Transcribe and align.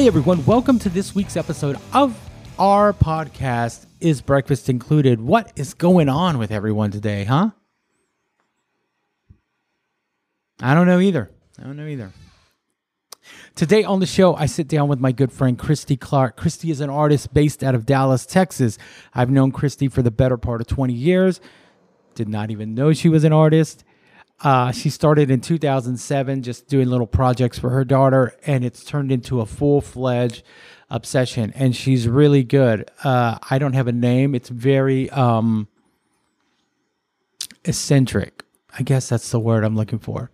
Hey 0.00 0.06
everyone, 0.06 0.46
welcome 0.46 0.78
to 0.78 0.88
this 0.88 1.14
week's 1.14 1.36
episode 1.36 1.76
of 1.92 2.18
our 2.58 2.94
podcast. 2.94 3.84
Is 4.00 4.22
breakfast 4.22 4.70
included? 4.70 5.20
What 5.20 5.52
is 5.56 5.74
going 5.74 6.08
on 6.08 6.38
with 6.38 6.50
everyone 6.50 6.90
today, 6.90 7.24
huh? 7.24 7.50
I 10.58 10.72
don't 10.72 10.86
know 10.86 11.00
either. 11.00 11.30
I 11.58 11.64
don't 11.64 11.76
know 11.76 11.86
either. 11.86 12.12
Today 13.54 13.84
on 13.84 14.00
the 14.00 14.06
show, 14.06 14.34
I 14.34 14.46
sit 14.46 14.68
down 14.68 14.88
with 14.88 15.00
my 15.00 15.12
good 15.12 15.32
friend 15.32 15.58
Christy 15.58 15.98
Clark. 15.98 16.34
Christy 16.34 16.70
is 16.70 16.80
an 16.80 16.88
artist 16.88 17.34
based 17.34 17.62
out 17.62 17.74
of 17.74 17.84
Dallas, 17.84 18.24
Texas. 18.24 18.78
I've 19.12 19.28
known 19.28 19.52
Christy 19.52 19.88
for 19.88 20.00
the 20.00 20.10
better 20.10 20.38
part 20.38 20.62
of 20.62 20.66
20 20.66 20.94
years. 20.94 21.42
Did 22.14 22.26
not 22.26 22.50
even 22.50 22.74
know 22.74 22.94
she 22.94 23.10
was 23.10 23.24
an 23.24 23.34
artist. 23.34 23.84
Uh, 24.42 24.72
she 24.72 24.88
started 24.88 25.30
in 25.30 25.40
2007 25.40 26.42
just 26.42 26.66
doing 26.66 26.88
little 26.88 27.06
projects 27.06 27.58
for 27.58 27.70
her 27.70 27.84
daughter, 27.84 28.34
and 28.46 28.64
it's 28.64 28.84
turned 28.84 29.12
into 29.12 29.40
a 29.40 29.46
full 29.46 29.80
fledged 29.80 30.42
obsession. 30.88 31.52
And 31.54 31.76
she's 31.76 32.08
really 32.08 32.42
good. 32.42 32.90
Uh, 33.04 33.38
I 33.50 33.58
don't 33.58 33.74
have 33.74 33.86
a 33.86 33.92
name, 33.92 34.34
it's 34.34 34.48
very 34.48 35.10
um, 35.10 35.68
eccentric. 37.64 38.44
I 38.78 38.82
guess 38.82 39.08
that's 39.08 39.30
the 39.30 39.40
word 39.40 39.64
I'm 39.64 39.76
looking 39.76 39.98
for. 39.98 40.30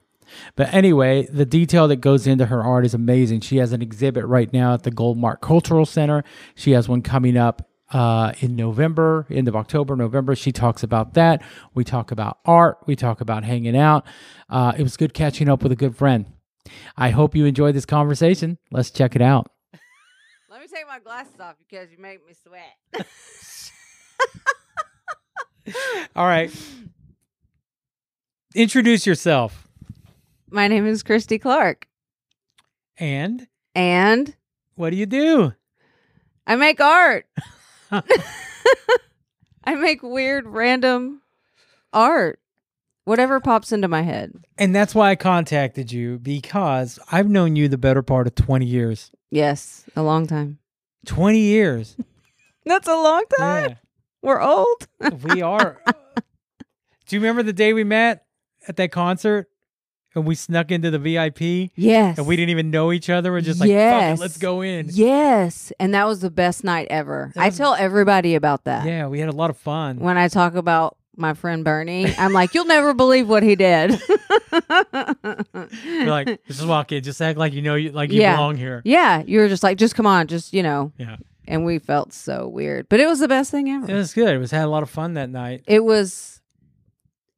But 0.54 0.72
anyway, 0.72 1.26
the 1.26 1.46
detail 1.46 1.88
that 1.88 1.96
goes 1.96 2.26
into 2.26 2.46
her 2.46 2.62
art 2.62 2.84
is 2.84 2.94
amazing. 2.94 3.40
She 3.40 3.56
has 3.58 3.72
an 3.72 3.82
exhibit 3.82 4.24
right 4.26 4.52
now 4.52 4.74
at 4.74 4.82
the 4.82 4.90
Goldmark 4.90 5.40
Cultural 5.40 5.86
Center. 5.86 6.24
She 6.54 6.72
has 6.72 6.88
one 6.88 7.02
coming 7.02 7.36
up 7.36 7.68
uh, 7.92 8.32
in 8.40 8.56
November, 8.56 9.26
end 9.30 9.48
of 9.48 9.54
October, 9.56 9.94
November. 9.96 10.34
She 10.34 10.52
talks 10.52 10.82
about 10.82 11.14
that. 11.14 11.42
We 11.74 11.84
talk 11.84 12.10
about 12.10 12.38
art. 12.44 12.78
We 12.86 12.96
talk 12.96 13.20
about 13.20 13.44
hanging 13.44 13.76
out. 13.76 14.04
Uh, 14.48 14.72
it 14.76 14.82
was 14.82 14.96
good 14.96 15.14
catching 15.14 15.48
up 15.48 15.62
with 15.62 15.72
a 15.72 15.76
good 15.76 15.96
friend. 15.96 16.26
I 16.96 17.10
hope 17.10 17.36
you 17.36 17.44
enjoyed 17.46 17.74
this 17.76 17.86
conversation. 17.86 18.58
Let's 18.72 18.90
check 18.90 19.14
it 19.14 19.22
out. 19.22 19.50
Let 20.50 20.60
me 20.60 20.66
take 20.66 20.86
my 20.88 20.98
glasses 20.98 21.38
off 21.40 21.54
because 21.58 21.90
you 21.92 21.98
make 21.98 22.26
me 22.26 22.32
sweat. 22.42 23.06
All 26.16 26.26
right. 26.26 26.50
Introduce 28.54 29.06
yourself. 29.06 29.68
my 30.50 30.66
name 30.68 30.86
is 30.86 31.02
Christy 31.02 31.38
Clark, 31.38 31.86
And 32.98 33.46
and 33.74 34.34
what 34.76 34.90
do 34.90 34.96
you 34.96 35.06
do? 35.06 35.52
I 36.46 36.56
make 36.56 36.80
art. 36.80 37.26
I 39.64 39.74
make 39.74 40.02
weird, 40.02 40.46
random 40.46 41.22
art. 41.92 42.40
Whatever 43.04 43.38
pops 43.38 43.70
into 43.70 43.86
my 43.86 44.02
head. 44.02 44.32
And 44.58 44.74
that's 44.74 44.92
why 44.94 45.10
I 45.10 45.16
contacted 45.16 45.92
you 45.92 46.18
because 46.18 46.98
I've 47.12 47.28
known 47.28 47.54
you 47.54 47.68
the 47.68 47.78
better 47.78 48.02
part 48.02 48.26
of 48.26 48.34
20 48.34 48.66
years. 48.66 49.12
Yes, 49.30 49.84
a 49.94 50.02
long 50.02 50.26
time. 50.26 50.58
20 51.06 51.38
years. 51.38 51.96
That's 52.66 52.88
a 52.88 52.94
long 52.96 53.24
time. 53.38 53.70
Yeah. 53.70 53.76
We're 54.22 54.40
old. 54.40 54.88
we 55.22 55.40
are. 55.40 55.80
Do 57.06 57.14
you 57.14 57.20
remember 57.20 57.44
the 57.44 57.52
day 57.52 57.72
we 57.72 57.84
met 57.84 58.24
at 58.66 58.76
that 58.76 58.90
concert 58.90 59.48
and 60.16 60.26
we 60.26 60.34
snuck 60.34 60.70
into 60.72 60.90
the 60.90 60.98
VIP 60.98 61.70
Yes. 61.76 62.18
and 62.18 62.26
we 62.26 62.34
didn't 62.36 62.50
even 62.50 62.70
know 62.70 62.90
each 62.92 63.08
other? 63.10 63.30
We're 63.30 63.40
just 63.42 63.60
like, 63.60 63.68
fuck 63.68 63.74
Yes. 63.74 64.18
it, 64.18 64.20
let's 64.22 64.38
go 64.38 64.62
in. 64.62 64.88
Yes, 64.92 65.72
and 65.78 65.94
that 65.94 66.06
was 66.06 66.20
the 66.20 66.30
best 66.30 66.64
night 66.64 66.88
ever. 66.90 67.30
That 67.34 67.42
I 67.44 67.50
tell 67.50 67.74
everybody 67.74 68.34
about 68.34 68.64
that. 68.64 68.86
Yeah, 68.86 69.06
we 69.06 69.20
had 69.20 69.28
a 69.28 69.32
lot 69.32 69.50
of 69.50 69.56
fun. 69.56 69.98
When 70.00 70.16
I 70.18 70.28
talk 70.28 70.54
about 70.54 70.96
my 71.16 71.34
friend 71.34 71.64
Bernie, 71.64 72.12
I'm 72.18 72.32
like, 72.32 72.52
you'll 72.54 72.66
never 72.66 72.92
believe 72.94 73.28
what 73.28 73.42
he 73.42 73.54
did. 73.56 73.98
We're 74.52 76.06
like, 76.06 76.44
just 76.46 76.66
walk 76.66 76.92
in, 76.92 77.02
just 77.02 77.20
act 77.20 77.38
like 77.38 77.52
you 77.52 77.62
know, 77.62 77.74
you 77.74 77.92
like 77.92 78.10
you 78.10 78.20
Yeah. 78.20 78.36
belong 78.36 78.56
here. 78.56 78.82
Yeah, 78.84 79.22
you 79.26 79.40
were 79.40 79.48
just 79.48 79.62
like, 79.62 79.78
just 79.78 79.94
come 79.94 80.06
on, 80.06 80.26
just 80.26 80.52
you 80.52 80.62
know. 80.62 80.92
Yeah. 80.98 81.16
And 81.48 81.64
we 81.64 81.78
felt 81.78 82.12
so 82.12 82.48
weird, 82.48 82.88
but 82.88 82.98
it 82.98 83.06
was 83.06 83.20
the 83.20 83.28
best 83.28 83.50
thing 83.52 83.70
ever. 83.70 83.88
It 83.90 83.94
was 83.94 84.12
good. 84.12 84.28
It 84.34 84.38
was 84.38 84.50
had 84.50 84.64
a 84.64 84.68
lot 84.68 84.82
of 84.82 84.90
fun 84.90 85.14
that 85.14 85.30
night. 85.30 85.62
It 85.68 85.84
was, 85.84 86.40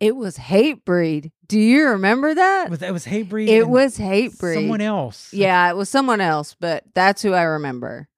it 0.01 0.17
was 0.17 0.37
Hatebreed. 0.39 1.33
Do 1.47 1.59
you 1.59 1.89
remember 1.89 2.35
that? 2.35 2.67
It 2.67 2.71
was, 2.71 2.83
it 2.83 2.93
was 2.93 3.07
Hatebreed. 3.07 3.49
It 3.49 3.69
was 3.69 3.99
Hatebreed. 3.99 4.55
someone 4.55 4.81
else. 4.81 5.33
Yeah, 5.33 5.71
it 5.71 5.77
was 5.77 5.89
someone 5.89 6.21
else, 6.21 6.55
but 6.59 6.85
that's 6.95 7.23
who 7.23 7.33
I 7.33 7.43
remember. 7.43 8.09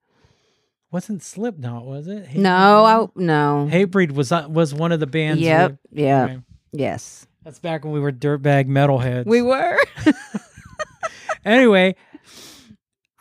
wasn't 0.90 1.22
Slipknot, 1.22 1.86
was 1.86 2.06
it? 2.08 2.26
Hate 2.26 2.40
No, 2.40 3.08
Breed? 3.14 3.22
I 3.22 3.24
no. 3.26 3.68
Hatebreed 3.70 4.12
was 4.12 4.32
uh, 4.32 4.46
was 4.48 4.74
one 4.74 4.92
of 4.92 5.00
the 5.00 5.06
bands. 5.06 5.40
Yep. 5.40 5.76
Yeah. 5.92 6.24
okay. 6.24 6.38
Yes. 6.72 7.26
That's 7.44 7.58
back 7.58 7.84
when 7.84 7.92
we 7.94 8.00
were 8.00 8.12
dirtbag 8.12 8.66
metalheads. 8.66 9.26
We 9.26 9.40
were. 9.40 9.78
anyway, 11.44 11.94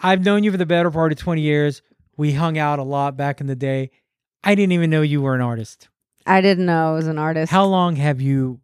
I've 0.01 0.23
known 0.23 0.43
you 0.43 0.51
for 0.51 0.57
the 0.57 0.65
better 0.65 0.91
part 0.91 1.11
of 1.11 1.17
20 1.17 1.41
years. 1.41 1.81
We 2.17 2.33
hung 2.33 2.57
out 2.57 2.79
a 2.79 2.83
lot 2.83 3.15
back 3.15 3.39
in 3.39 3.47
the 3.47 3.55
day. 3.55 3.91
I 4.43 4.55
didn't 4.55 4.73
even 4.73 4.89
know 4.89 5.01
you 5.01 5.21
were 5.21 5.35
an 5.35 5.41
artist. 5.41 5.87
I 6.29 6.41
didn't 6.41 6.65
know 6.65 6.91
I 6.91 6.93
was 6.93 7.07
an 7.07 7.17
artist. 7.17 7.51
How 7.51 7.65
long 7.65 7.95
have 7.97 8.21
you 8.21 8.59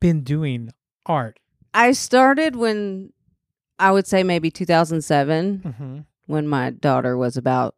been 0.00 0.22
doing 0.22 0.70
art? 1.06 1.38
I 1.74 1.92
started 1.92 2.56
when 2.56 3.12
I 3.78 3.90
would 3.90 4.06
say 4.06 4.22
maybe 4.22 4.50
2007 4.50 5.62
Mm-hmm. 5.64 5.98
when 6.26 6.46
my 6.48 6.70
daughter 6.70 7.16
was 7.16 7.36
about 7.36 7.74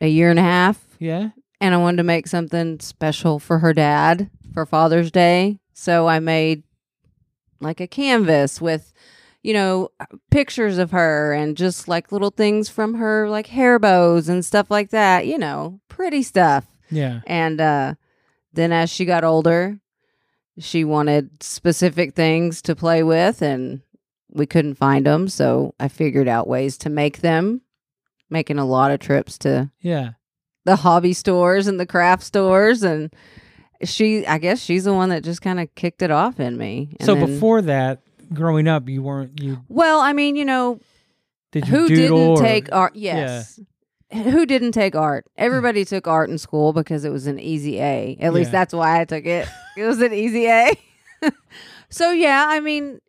a 0.00 0.08
year 0.08 0.30
and 0.30 0.38
a 0.38 0.42
half. 0.42 0.82
Yeah. 0.98 1.30
and 1.60 1.74
I 1.74 1.78
wanted 1.78 1.98
to 1.98 2.02
make 2.04 2.26
something 2.26 2.80
special 2.80 3.38
for 3.38 3.58
her 3.60 3.72
dad 3.74 4.30
for 4.52 4.64
Father's 4.66 5.10
Day. 5.10 5.58
So 5.74 6.06
I 6.08 6.18
made 6.20 6.62
like 7.60 7.80
a 7.80 7.86
canvas 7.86 8.60
with, 8.60 8.92
you 9.42 9.52
know, 9.52 9.88
pictures 10.30 10.78
of 10.78 10.90
her 10.92 11.32
and 11.32 11.56
just 11.56 11.88
like 11.88 12.12
little 12.12 12.30
things 12.30 12.68
from 12.68 12.94
her, 12.94 13.28
like 13.28 13.48
hair 13.48 13.78
bows 13.78 14.28
and 14.28 14.44
stuff 14.44 14.70
like 14.70 14.90
that, 14.90 15.26
you 15.26 15.38
know, 15.38 15.80
pretty 15.88 16.22
stuff. 16.22 16.64
Yeah. 16.90 17.20
And 17.26 17.60
uh, 17.60 17.94
then 18.54 18.72
as 18.72 18.90
she 18.90 19.04
got 19.04 19.24
older, 19.24 19.78
she 20.58 20.84
wanted 20.84 21.42
specific 21.42 22.14
things 22.14 22.62
to 22.62 22.76
play 22.76 23.02
with, 23.02 23.42
and 23.42 23.80
we 24.30 24.46
couldn't 24.46 24.74
find 24.76 25.06
them. 25.06 25.28
So 25.28 25.74
I 25.80 25.88
figured 25.88 26.28
out 26.28 26.46
ways 26.48 26.78
to 26.78 26.90
make 26.90 27.18
them, 27.20 27.62
making 28.30 28.58
a 28.58 28.64
lot 28.64 28.90
of 28.90 29.00
trips 29.00 29.38
to 29.38 29.70
Yeah. 29.80 30.10
the 30.64 30.76
hobby 30.76 31.12
stores 31.12 31.66
and 31.66 31.78
the 31.78 31.86
craft 31.86 32.22
stores 32.22 32.82
and 32.82 33.12
she 33.82 34.26
I 34.26 34.38
guess 34.38 34.60
she's 34.62 34.84
the 34.84 34.94
one 34.94 35.10
that 35.10 35.22
just 35.24 35.42
kind 35.42 35.60
of 35.60 35.72
kicked 35.74 36.00
it 36.00 36.10
off 36.10 36.40
in 36.40 36.56
me. 36.56 36.96
And 36.98 37.06
so 37.06 37.14
then- 37.14 37.26
before 37.26 37.60
that, 37.62 38.00
growing 38.32 38.66
up, 38.66 38.88
you 38.88 39.02
weren't 39.02 39.40
you 39.42 39.58
well, 39.68 40.00
I 40.00 40.12
mean, 40.14 40.36
you 40.36 40.44
know, 40.46 40.80
did 41.52 41.68
you 41.68 41.74
who 41.74 41.88
didn't 41.88 42.12
or- 42.12 42.36
take 42.38 42.72
art? 42.72 42.96
Yes. 42.96 43.60
Who 44.12 44.46
didn't 44.46 44.72
take 44.72 44.94
art? 44.94 45.24
Hmm. 45.36 45.44
Everybody 45.44 45.84
took 45.84 46.06
art 46.06 46.30
in 46.30 46.38
school 46.38 46.72
because 46.72 47.04
it 47.04 47.10
was 47.10 47.26
an 47.26 47.38
easy 47.38 47.80
A. 47.80 48.16
At 48.20 48.32
least 48.34 48.52
that's 48.52 48.74
why 48.74 49.00
I 49.00 49.04
took 49.04 49.24
it. 49.24 49.48
it 49.76 49.84
was 49.84 50.00
an 50.00 50.12
easy 50.12 50.46
A. 50.46 50.72
so 51.88 52.10
yeah, 52.10 52.46
I 52.48 52.60
mean, 52.60 53.00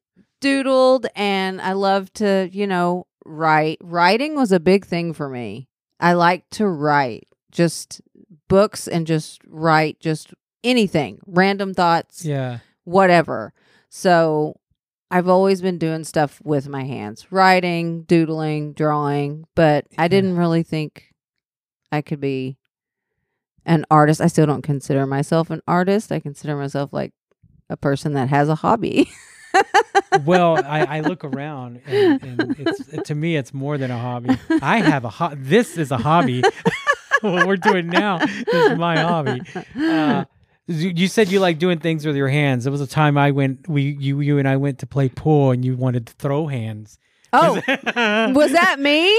doodled 0.42 1.06
and 1.16 1.62
I 1.62 1.74
love 1.74 2.12
to, 2.14 2.50
you 2.52 2.68
know, 2.68 3.08
write. 3.26 3.78
Writing 3.82 4.36
was 4.36 4.52
a 4.52 4.60
big 4.60 4.86
thing 4.86 5.14
for 5.14 5.30
me. 5.30 5.68
I 6.00 6.14
like 6.14 6.50
to 6.52 6.68
write 6.68 7.28
just 7.52 8.02
books 8.48 8.88
and 8.88 9.08
just 9.08 9.42
write 9.48 10.00
just 10.00 10.34
anything, 10.64 11.20
random 11.26 11.74
thoughts, 11.74 12.26
Yeah. 12.26 12.60
whatever. 12.84 13.54
So 13.90 14.60
I've 15.12 15.28
always 15.28 15.62
been 15.62 15.78
doing 15.78 16.04
stuff 16.04 16.42
with 16.44 16.68
my 16.68 16.84
hands, 16.84 17.32
writing, 17.32 18.04
doodling, 18.04 18.74
drawing, 18.74 19.46
but 19.56 19.86
I 19.98 20.08
didn't 20.08 20.36
really 20.36 20.64
think 20.64 21.14
I 21.92 22.02
could 22.02 22.20
be 22.20 22.58
an 23.66 23.86
artist. 23.92 24.20
I 24.20 24.28
still 24.28 24.46
don't 24.46 24.64
consider 24.64 25.06
myself 25.06 25.50
an 25.50 25.62
artist. 25.68 26.12
I 26.12 26.20
consider 26.20 26.56
myself 26.56 26.92
like 26.92 27.14
a 27.70 27.78
person 27.78 28.14
that 28.14 28.30
has 28.30 28.50
a 28.50 28.56
hobby. 28.56 29.10
Well, 30.26 30.58
I, 30.64 30.84
I 30.84 31.00
look 31.02 31.24
around 31.24 31.82
and, 31.86 32.24
and 32.24 32.56
it's 32.60 33.08
to 33.08 33.16
me 33.16 33.36
it's 33.36 33.54
more 33.54 33.78
than 33.78 33.92
a 33.92 33.98
hobby. 33.98 34.38
I 34.62 34.78
have 34.80 35.04
a 35.06 35.10
ho- 35.10 35.34
this 35.36 35.78
is 35.78 35.92
a 35.92 35.98
hobby. 35.98 36.42
what 37.22 37.48
we're 37.48 37.58
doing 37.58 37.88
now 37.88 38.20
is 38.22 38.78
my 38.78 38.98
hobby. 39.00 39.42
Uh, 39.78 40.26
you 40.68 41.08
said 41.08 41.30
you 41.30 41.40
like 41.40 41.60
doing 41.60 41.80
things 41.80 42.06
with 42.06 42.16
your 42.16 42.28
hands. 42.30 42.64
There 42.64 42.72
was 42.72 42.82
a 42.82 42.88
time 42.88 43.18
I 43.18 43.32
went, 43.32 43.68
we 43.68 43.96
you 44.00 44.20
you 44.22 44.38
and 44.38 44.48
I 44.48 44.58
went 44.58 44.80
to 44.80 44.88
play 44.88 45.10
pool, 45.10 45.52
and 45.52 45.64
you 45.64 45.76
wanted 45.76 46.08
to 46.08 46.14
throw 46.14 46.48
hands. 46.48 46.98
oh, 47.34 47.56
was 48.34 48.52
that 48.54 48.80
me? 48.80 49.14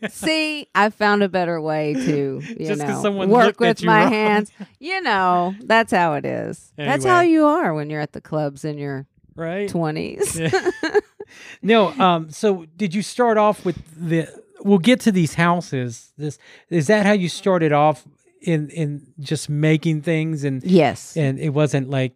See, 0.08 0.66
I 0.74 0.90
found 0.90 1.22
a 1.22 1.28
better 1.28 1.60
way 1.60 1.92
to, 1.92 2.40
you 2.42 2.66
Just 2.66 2.80
know, 2.80 3.26
work 3.26 3.60
with 3.60 3.82
my 3.84 4.04
wrong. 4.04 4.12
hands. 4.12 4.50
You 4.80 5.02
know, 5.02 5.54
that's 5.64 5.92
how 5.92 6.14
it 6.14 6.24
is. 6.24 6.72
That's 6.76 7.04
how 7.04 7.20
you 7.20 7.46
are 7.46 7.74
when 7.74 7.90
you're 7.90 8.00
at 8.00 8.12
the 8.12 8.20
clubs 8.22 8.64
in 8.64 8.78
your 8.78 9.06
right? 9.36 9.68
twenties. 9.68 10.38
Yeah. 10.38 10.70
no, 11.62 11.88
um. 12.00 12.30
So 12.30 12.64
did 12.76 12.94
you 12.94 13.02
start 13.02 13.38
off 13.38 13.64
with 13.64 13.76
the? 13.94 14.28
We'll 14.60 14.78
get 14.78 14.98
to 15.00 15.12
these 15.12 15.34
houses. 15.34 16.12
This 16.16 16.38
is 16.70 16.88
that 16.88 17.06
how 17.06 17.12
you 17.12 17.28
started 17.28 17.72
off 17.72 18.04
in 18.40 18.70
in 18.70 19.12
just 19.20 19.48
making 19.48 20.02
things 20.02 20.44
and 20.44 20.62
yes. 20.62 21.16
and 21.16 21.38
it 21.38 21.50
wasn't 21.50 21.90
like 21.90 22.14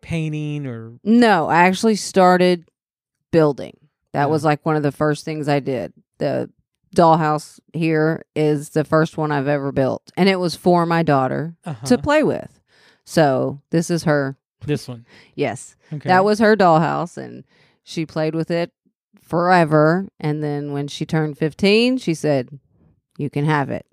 painting 0.00 0.66
or 0.66 0.98
No, 1.04 1.48
I 1.48 1.60
actually 1.66 1.96
started 1.96 2.68
building. 3.30 3.76
That 4.12 4.22
Yeah. 4.22 4.26
was 4.26 4.44
like 4.44 4.64
one 4.66 4.76
of 4.76 4.82
the 4.82 4.92
first 4.92 5.24
things 5.24 5.48
I 5.48 5.60
did. 5.60 5.92
The 6.18 6.50
dollhouse 6.94 7.58
here 7.72 8.24
is 8.36 8.70
the 8.70 8.84
first 8.84 9.16
one 9.16 9.30
I've 9.32 9.48
ever 9.48 9.72
built, 9.72 10.10
and 10.16 10.28
it 10.28 10.38
was 10.40 10.54
for 10.56 10.84
my 10.86 11.02
daughter 11.02 11.56
Uh-huh. 11.64 11.86
to 11.86 11.98
play 11.98 12.22
with. 12.22 12.60
So 13.04 13.60
this 13.70 13.90
is 13.90 14.04
her. 14.04 14.36
this 14.66 14.86
one. 14.86 15.04
Yes, 15.34 15.74
Okay. 15.92 16.08
that 16.08 16.24
was 16.24 16.38
her 16.38 16.56
dollhouse, 16.56 17.16
and 17.16 17.42
she 17.82 18.06
played 18.06 18.34
with 18.34 18.48
it 18.50 18.70
forever. 19.20 20.06
And 20.20 20.42
then 20.42 20.72
when 20.72 20.86
she 20.88 21.04
turned 21.06 21.36
fifteen, 21.38 21.96
she 21.98 22.14
said, 22.14 22.60
"You 23.18 23.28
can 23.30 23.44
have 23.44 23.70
it." 23.70 23.86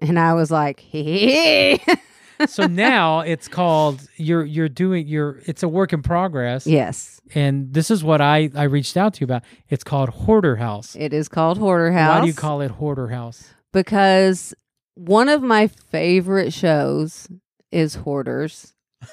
And 0.00 0.18
I 0.18 0.34
was 0.34 0.50
like, 0.50 0.80
"Hee." 0.80 1.80
so 2.46 2.66
now 2.66 3.20
it's 3.20 3.48
called 3.48 4.00
you're 4.16 4.44
you're 4.44 4.68
doing 4.68 5.06
you're 5.06 5.40
it's 5.44 5.62
a 5.62 5.68
work 5.68 5.92
in 5.92 6.02
progress. 6.02 6.66
yes, 6.66 7.20
And 7.34 7.72
this 7.74 7.90
is 7.90 8.02
what 8.02 8.20
I 8.22 8.50
I 8.54 8.62
reached 8.64 8.96
out 8.96 9.14
to 9.14 9.20
you 9.20 9.24
about. 9.24 9.42
It's 9.68 9.84
called 9.84 10.08
Hoarder 10.08 10.56
House. 10.56 10.96
it 10.96 11.12
is 11.12 11.28
called 11.28 11.58
Hoarder 11.58 11.92
House. 11.92 12.14
Why 12.16 12.20
do 12.22 12.26
you 12.26 12.34
call 12.34 12.60
it 12.62 12.70
Hoarder 12.70 13.08
House? 13.08 13.52
because 13.72 14.54
one 14.94 15.28
of 15.28 15.42
my 15.42 15.66
favorite 15.68 16.52
shows 16.52 17.28
is 17.70 17.96
Hoarders. 17.96 18.72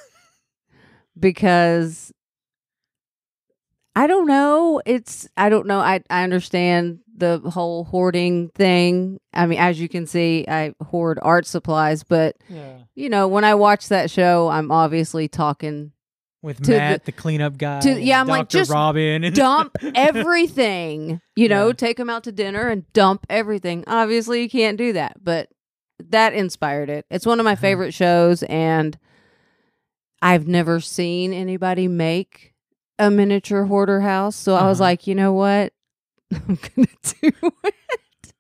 because 1.20 2.12
I 3.96 4.06
don't 4.08 4.28
know, 4.28 4.82
it's 4.86 5.28
I 5.36 5.50
don't 5.50 5.68
know. 5.68 5.80
I 5.80 6.02
I 6.10 6.24
understand 6.24 7.00
the 7.18 7.40
whole 7.40 7.84
hoarding 7.84 8.50
thing. 8.50 9.20
I 9.34 9.48
mean, 9.48 9.58
as 9.60 9.80
you 9.82 9.90
can 9.90 10.06
see, 10.06 10.46
I 10.48 10.74
hoard 10.84 11.18
art 11.22 11.46
supplies, 11.48 12.04
but 12.04 12.36
Yeah. 12.48 12.78
you 12.96 13.10
know, 13.10 13.28
when 13.28 13.44
I 13.44 13.56
watch 13.56 13.90
that 13.90 14.12
show, 14.12 14.48
I'm 14.50 14.72
obviously 14.72 15.28
talking 15.28 15.92
With 16.44 16.58
To 16.64 16.72
the- 16.72 16.78
Matt, 16.78 17.06
the, 17.06 17.12
cleanup 17.12 17.58
guy. 17.58 17.80
to- 17.80 18.00
yeah, 18.00 18.22
I'm 18.22 18.28
Dr. 18.28 18.38
like, 18.38 18.50
just 18.50 18.70
Robin 18.72 19.24
and 19.24 19.36
dump 19.36 19.76
everything. 19.96 21.20
You 21.36 21.50
know, 21.50 21.68
Yeah. 21.68 21.74
take 21.74 21.98
them 21.98 22.10
out 22.12 22.24
to 22.26 22.32
dinner 22.32 22.68
and 22.68 22.92
dump 22.94 23.26
everything. 23.30 23.84
Obviously, 23.88 24.44
you 24.44 24.50
can't 24.50 24.78
do 24.78 24.94
that, 24.94 25.16
but 25.24 25.50
that 26.10 26.34
inspired 26.36 26.90
it. 26.92 27.06
It's 27.10 27.26
one 27.26 27.40
of 27.40 27.44
my 27.44 27.54
Uh-huh. 27.54 27.62
favorite 27.62 27.94
shows, 27.96 28.44
and 28.44 28.98
I've 30.22 30.48
never 30.48 30.80
seen 30.80 31.34
anybody 31.34 31.88
make 31.88 32.54
a 33.00 33.10
miniature 33.10 33.66
hoarder 33.66 34.02
house. 34.02 34.36
So 34.36 34.54
I 34.56 34.68
was 34.68 34.80
Uh-huh. 34.80 34.90
like, 34.90 35.08
you 35.08 35.16
know 35.16 35.34
what? 35.34 35.74
I'm 36.34 36.56
gonna 36.56 36.88
do 37.04 37.52
it. 37.64 38.34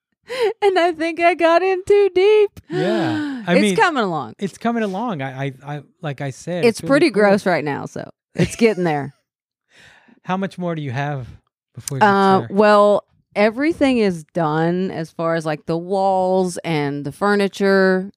And 0.61 0.77
I 0.77 0.91
think 0.91 1.19
I 1.19 1.35
got 1.35 1.63
in 1.63 1.83
too 1.85 2.09
deep. 2.13 2.59
Yeah. 2.69 3.43
I 3.47 3.53
it's 3.55 3.61
mean, 3.61 3.75
coming 3.75 4.03
along. 4.03 4.33
it's 4.39 4.57
coming 4.57 4.83
along. 4.83 5.21
I, 5.21 5.45
I, 5.45 5.53
I 5.63 5.83
like 6.01 6.19
I 6.21 6.31
said, 6.31 6.65
It's, 6.65 6.81
really 6.81 6.87
pretty 6.89 7.05
cool. 7.11 7.21
gross 7.23 7.45
right 7.45 7.63
now, 7.63 7.85
so 7.85 8.09
it's 8.35 8.55
getting 8.55 8.83
there. 8.83 9.13
How 10.23 10.35
much 10.35 10.57
more 10.57 10.75
do 10.75 10.81
you 10.81 10.91
have 10.91 11.27
before? 11.73 11.99
gets 11.99 12.05
Uh, 12.05 12.47
well, 12.49 13.05
everything 13.35 13.99
is 13.99 14.25
done 14.33 14.91
as 14.91 15.11
far 15.11 15.35
as 15.35 15.45
like 15.45 15.65
the 15.65 15.77
walls 15.77 16.57
and 16.65 17.05
the 17.05 17.13
furniture. 17.13 18.11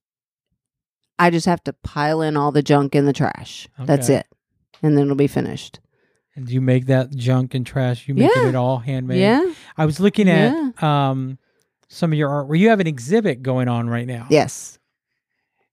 I 1.19 1.31
just 1.31 1.47
have 1.47 1.63
to 1.65 1.75
pile 1.85 2.23
in 2.23 2.37
all 2.37 2.51
the 2.51 2.63
junk 2.63 2.95
in 2.97 3.05
the 3.05 3.13
trash. 3.13 3.69
That's 3.79 4.09
it. 4.09 4.27
And 4.83 4.97
then 4.97 5.05
it'll 5.05 5.17
be 5.17 5.27
finished. 5.27 5.79
And 6.37 6.49
you 6.49 6.61
make 6.61 6.87
that 6.87 7.11
junk 7.15 7.55
and 7.55 7.67
trash? 7.67 8.07
You 8.09 8.15
make 8.15 8.31
Yeah. 8.35 8.49
it 8.49 8.55
all 8.55 8.79
handmade. 8.79 9.21
Yeah. 9.21 9.53
I 9.77 9.85
was 9.87 9.99
looking 10.01 10.29
at 10.29 10.83
um 10.83 11.39
some 11.89 12.13
of 12.13 12.19
your 12.19 12.29
art 12.31 12.47
where 12.47 12.57
you 12.57 12.69
have 12.69 12.81
an 12.81 12.87
exhibit 12.87 13.43
going 13.43 13.69
on 13.69 13.89
right 13.89 14.07
now. 14.07 14.27
Yes. 14.31 14.79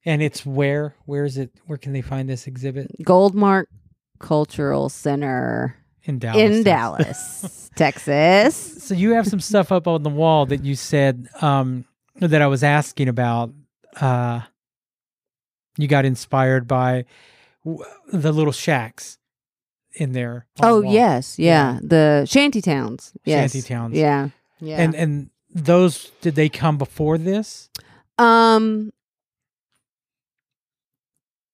And 0.05 0.21
it's 0.21 0.45
where? 0.45 0.95
Where 1.05 1.25
is 1.25 1.37
it? 1.37 1.51
Where 1.65 1.77
can 1.77 1.93
they 1.93 2.01
find 2.01 2.27
this 2.27 2.47
exhibit? 2.47 2.89
Goldmark 3.03 3.65
Cultural 4.19 4.89
Center 4.89 5.75
In 6.03 6.17
Dallas. 6.17 6.41
in 6.41 6.63
Texas. 6.63 6.63
Dallas, 6.63 7.69
Texas. 7.75 8.73
So 8.87 8.93
you 8.95 9.11
have 9.15 9.27
some 9.27 9.41
stuff 9.41 9.71
up 9.71 9.85
on 9.87 10.03
the 10.03 10.09
wall 10.09 10.45
that 10.47 10.63
you 10.63 10.75
said 10.75 11.27
um 11.41 11.85
that 12.19 12.41
I 12.41 12.47
was 12.47 12.63
asking 12.63 13.09
about. 13.09 13.53
Uh 14.01 14.41
you 15.77 15.87
got 15.87 16.05
inspired 16.05 16.67
by 16.67 17.05
w- 17.63 17.83
the 18.11 18.31
little 18.31 18.53
shacks 18.53 19.19
in 19.93 20.11
there. 20.13 20.45
on 20.59 20.81
the 20.81 20.87
Oh, 20.87 20.91
yes. 20.91 21.39
Yeah. 21.39 21.79
The 21.81 22.25
shanty 22.25 22.61
towns. 22.61 23.13
Yes. 23.25 23.51
Shanty 23.53 23.67
towns. 23.67 23.95
Yeah. 23.95 24.29
Yeah. 24.59 24.81
And 24.81 24.95
and 24.95 25.29
those 25.53 26.11
did 26.21 26.35
they 26.35 26.49
come 26.49 26.77
before 26.77 27.17
this? 27.17 27.69
Um, 28.17 28.91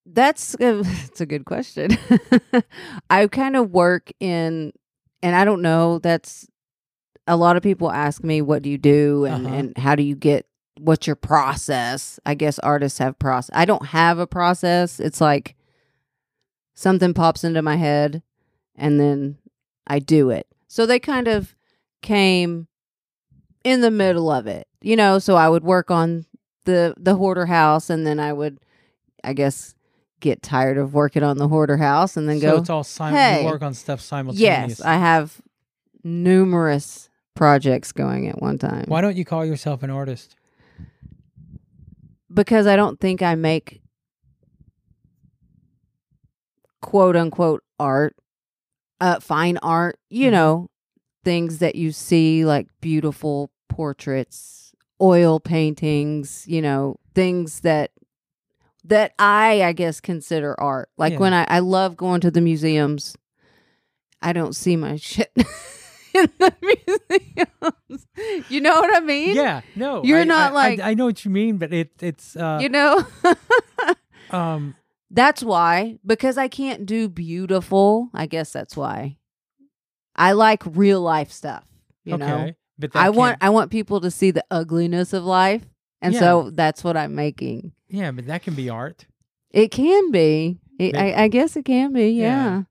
that's 0.06 0.56
a, 0.60 0.80
it's 0.86 1.22
a 1.22 1.26
good 1.26 1.46
question. 1.46 1.92
I 3.10 3.28
kind 3.28 3.56
of 3.56 3.72
work 3.72 4.12
in, 4.20 4.74
and 5.22 5.36
I 5.36 5.46
don't 5.46 5.62
know. 5.62 6.00
That's 6.00 6.48
a 7.28 7.38
lot 7.38 7.56
of 7.56 7.64
people 7.64 7.92
ask 7.92 8.24
me, 8.24 8.42
"What 8.42 8.62
do 8.64 8.70
you 8.70 8.78
do?" 8.78 9.26
and 9.26 9.46
Uh-huh. 9.46 9.56
and 9.56 9.78
how 9.78 9.96
do 9.96 10.04
you 10.04 10.16
get? 10.16 10.46
What's 10.80 11.06
your 11.08 11.16
process? 11.16 12.20
I 12.26 12.34
guess 12.36 12.60
artists 12.60 13.00
have 13.00 13.18
process. 13.20 13.52
I 13.54 13.66
don't 13.66 13.86
have 13.88 14.18
a 14.20 14.28
process. 14.28 15.00
It's 15.00 15.22
like 15.22 15.56
something 16.74 17.14
pops 17.14 17.44
into 17.44 17.62
my 17.62 17.76
head, 17.76 18.24
and 18.76 19.00
then 19.00 19.38
I 19.88 20.00
do 20.00 20.30
it. 20.30 20.48
So 20.68 20.86
they 20.86 21.00
kind 21.00 21.28
of 21.28 21.56
came 22.02 22.68
in 23.64 23.82
the 23.82 23.92
middle 23.92 24.30
of 24.32 24.48
it, 24.48 24.68
you 24.82 24.96
know. 24.96 25.20
So 25.20 25.36
I 25.36 25.50
would 25.50 25.64
work 25.64 25.92
on 25.92 26.26
the 26.66 26.94
the 26.98 27.16
hoarder 27.16 27.46
house, 27.46 27.90
and 27.90 28.06
then 28.06 28.20
I 28.20 28.34
would, 28.34 28.60
I 29.24 29.34
guess, 29.34 29.76
get 30.20 30.42
tired 30.42 30.78
of 30.78 30.94
working 30.94 31.24
on 31.24 31.38
the 31.38 31.48
hoarder 31.48 31.78
house, 31.78 32.18
and 32.18 32.28
then 32.28 32.40
so 32.40 32.52
go. 32.52 32.58
it's 32.58 32.70
all 32.70 32.84
sim- 32.84 33.14
"Hey." 33.14 33.42
you 33.42 33.46
work 33.46 33.62
on 33.62 33.74
stuff 33.74 34.02
simultaneously. 34.02 34.46
yes, 34.70 34.82
I 34.82 34.96
have 34.96 35.42
numerous 36.04 37.10
projects 37.36 37.92
going 37.92 38.28
at 38.28 38.42
one 38.42 38.58
time 38.58 38.86
Why 38.88 39.02
don't 39.02 39.16
you 39.18 39.26
call 39.26 39.44
yourself 39.46 39.84
an 39.84 39.90
artist? 39.90 40.36
because 42.34 42.68
I 42.68 42.76
don't 42.76 43.00
think 43.00 43.22
I 43.22 43.36
make 43.36 43.82
quote 46.84 47.16
unquote 47.16 47.64
art, 47.80 48.16
uh, 49.02 49.20
fine 49.20 49.58
art. 49.64 49.98
You 50.12 50.28
Mhm. 50.28 50.32
know, 50.32 50.70
things 51.24 51.58
that 51.60 51.76
you 51.76 51.92
see 51.92 52.46
like 52.46 52.68
beautiful 52.82 53.50
portraits, 53.70 54.74
oil 55.02 55.40
paintings. 55.40 56.46
You 56.48 56.62
know, 56.62 56.98
things 57.16 57.62
that 57.62 57.90
that 58.84 59.14
I 59.18 59.64
I 59.64 59.72
guess 59.74 60.00
consider 60.02 60.60
art. 60.60 60.90
Like 60.98 61.14
Yeah. 61.14 61.20
when 61.20 61.34
I 61.34 61.46
I 61.50 61.60
love 61.60 61.96
going 61.98 62.22
to 62.22 62.30
the 62.32 62.42
museums. 62.42 63.16
I 64.22 64.32
don't 64.32 64.56
see 64.56 64.78
my 64.78 64.96
shit 64.96 65.32
in 66.16 66.30
the 66.40 66.54
museums. 66.62 68.08
You 68.50 68.62
know 68.62 68.76
what 68.76 68.96
I 68.96 69.02
mean? 69.02 69.36
Yeah, 69.36 69.62
no, 69.76 70.02
You're 70.04 70.22
I- 70.22 70.24
not 70.36 70.52
I- 70.52 70.56
like- 70.56 70.80
I, 70.80 70.92
I 70.92 70.94
know 70.94 71.06
what 71.06 71.26
you 71.26 71.32
mean, 71.32 71.58
but 71.58 71.74
it 71.74 71.92
it's 72.02 72.36
uh 72.38 72.60
You 72.62 72.70
know? 72.70 73.06
um 74.32 74.76
That's 75.14 75.44
why, 75.44 76.00
because 76.06 76.38
I 76.40 76.48
can't 76.48 76.86
do 76.86 77.08
beautiful. 77.08 78.10
I 78.14 78.26
guess 78.26 78.52
that's 78.52 78.76
why. 78.76 79.18
I 80.16 80.32
like 80.34 80.64
real 80.66 81.02
life 81.02 81.32
stuff. 81.32 81.64
You 82.04 82.16
okay, 82.16 82.26
know, 82.26 82.52
but 82.80 82.92
I 82.96 83.10
want 83.12 83.38
I 83.42 83.50
want 83.50 83.72
people 83.72 84.02
to 84.02 84.12
see 84.12 84.32
the 84.32 84.44
ugliness 84.52 85.14
of 85.14 85.24
life, 85.24 85.64
and 86.02 86.14
so 86.16 86.50
that's 86.52 86.84
what 86.84 86.98
I'm 86.98 87.16
making. 87.16 87.72
yeah, 87.88 88.12
but 88.12 88.26
that 88.28 88.44
can 88.44 88.56
be 88.56 88.70
art. 88.70 89.06
It 89.52 89.70
can 89.70 90.12
be. 90.12 90.60
It, 90.80 90.98
I, 90.98 91.24
I 91.24 91.28
guess 91.30 91.56
it 91.56 91.64
can 91.66 91.94
be. 91.94 92.10
Yeah. 92.10 92.26
Yeah. 92.26 92.62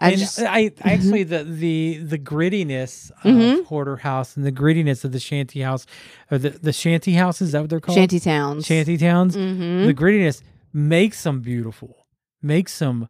I 0.00 0.10
and 0.10 0.18
just 0.20 0.38
I 0.40 0.70
actually 0.82 1.22
the 1.24 1.44
the 1.44 1.98
the 1.98 2.18
grittiness 2.18 3.10
of 3.24 3.32
Mhm. 3.32 3.64
hoarder 3.66 3.96
house 3.96 4.36
and 4.36 4.44
the 4.44 4.52
grittiness 4.52 5.04
of 5.04 5.12
the 5.12 5.18
shanty 5.20 5.60
house 5.60 5.86
or 6.30 6.38
the 6.38 6.50
the 6.50 6.72
shanty 6.72 7.14
houses 7.14 7.48
is 7.48 7.52
that 7.52 7.60
what 7.62 7.70
they're 7.70 7.80
called 7.80 7.96
shanty 7.96 8.20
towns. 8.20 8.66
shanty 8.66 8.96
towns 8.98 9.34
hmm 9.34 9.86
the 9.86 9.94
grittiness 9.94 10.42
makes 10.72 11.22
them 11.22 11.40
beautiful 11.40 12.06
makes 12.42 12.78
them 12.78 13.08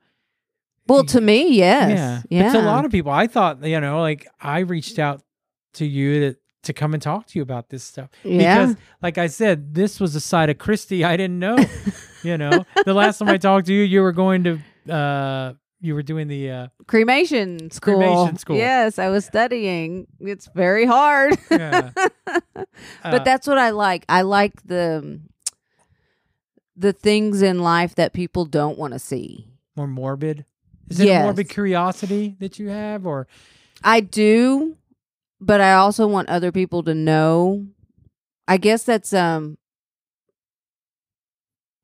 well, 0.87 1.05
to 1.05 1.21
me, 1.21 1.55
yes. 1.55 1.91
yeah 1.91 2.23
Yeah. 2.31 2.53
but 2.53 2.59
to 2.61 2.65
a 2.65 2.67
lot 2.67 2.85
of 2.87 2.91
people 2.91 3.13
I 3.13 3.27
thought 3.27 3.63
you 3.63 3.81
know 3.81 4.01
like 4.01 4.27
I 4.41 4.61
reached 4.61 4.99
out 4.99 5.23
to 5.75 5.85
you 5.87 6.21
to 6.31 6.37
to 6.65 6.73
come 6.73 6.93
and 6.95 7.03
talk 7.03 7.27
to 7.27 7.39
you 7.39 7.43
about 7.43 7.69
this 7.69 7.85
stuff 7.85 8.09
yeah. 8.25 8.67
because 8.67 8.77
like 9.03 9.19
I 9.19 9.27
said 9.29 9.75
this 9.75 10.01
was 10.01 10.15
a 10.15 10.21
side 10.21 10.51
of 10.51 10.59
Christy 10.59 11.05
I 11.05 11.17
didn't 11.17 11.39
know 11.39 11.57
you 12.23 12.37
know 12.39 12.65
the 12.85 12.95
last 12.95 13.19
time 13.19 13.29
I 13.29 13.37
talked 13.39 13.67
to 13.67 13.75
you 13.75 13.83
you 13.83 14.01
were 14.03 14.13
going 14.13 14.45
to 14.45 14.93
uh 14.93 15.53
you 15.81 15.95
were 15.95 16.03
doing 16.03 16.27
the 16.27 16.51
uh 16.51 16.67
cremation 16.89 17.71
school. 17.71 17.99
Cremation 17.99 18.37
school. 18.39 18.57
Yes, 18.57 18.99
I 18.99 19.11
was 19.11 19.25
studying. 19.25 20.09
It's 20.19 20.49
very 20.55 20.85
hard. 20.87 21.39
yeah 21.51 21.91
but 22.35 22.67
Uh, 23.05 23.19
that's 23.25 23.47
what 23.47 23.59
I 23.59 23.71
like. 23.71 24.05
I 24.09 24.23
like 24.23 24.55
the 24.65 25.21
the 26.79 26.93
things 26.93 27.43
in 27.43 27.59
life 27.59 27.95
that 27.97 28.13
people 28.13 28.45
don't 28.45 28.79
want 28.79 28.93
to 28.93 28.99
see. 28.99 29.47
more 29.77 29.87
morbid? 29.89 30.45
Is 30.89 31.01
it 31.01 31.05
a 31.05 31.07
Yes. 31.07 31.23
morbid 31.25 31.49
curiosity 31.49 32.37
that 32.41 32.59
you 32.59 32.69
have, 32.69 33.05
or 33.07 33.27
I 33.83 34.01
do, 34.01 34.77
but 35.41 35.61
I 35.61 35.75
also 35.75 36.07
want 36.07 36.29
other 36.29 36.51
people 36.53 36.83
to 36.85 36.95
know. 36.95 37.67
I 38.49 38.57
guess 38.57 38.83
that's 38.85 39.13
um 39.13 39.59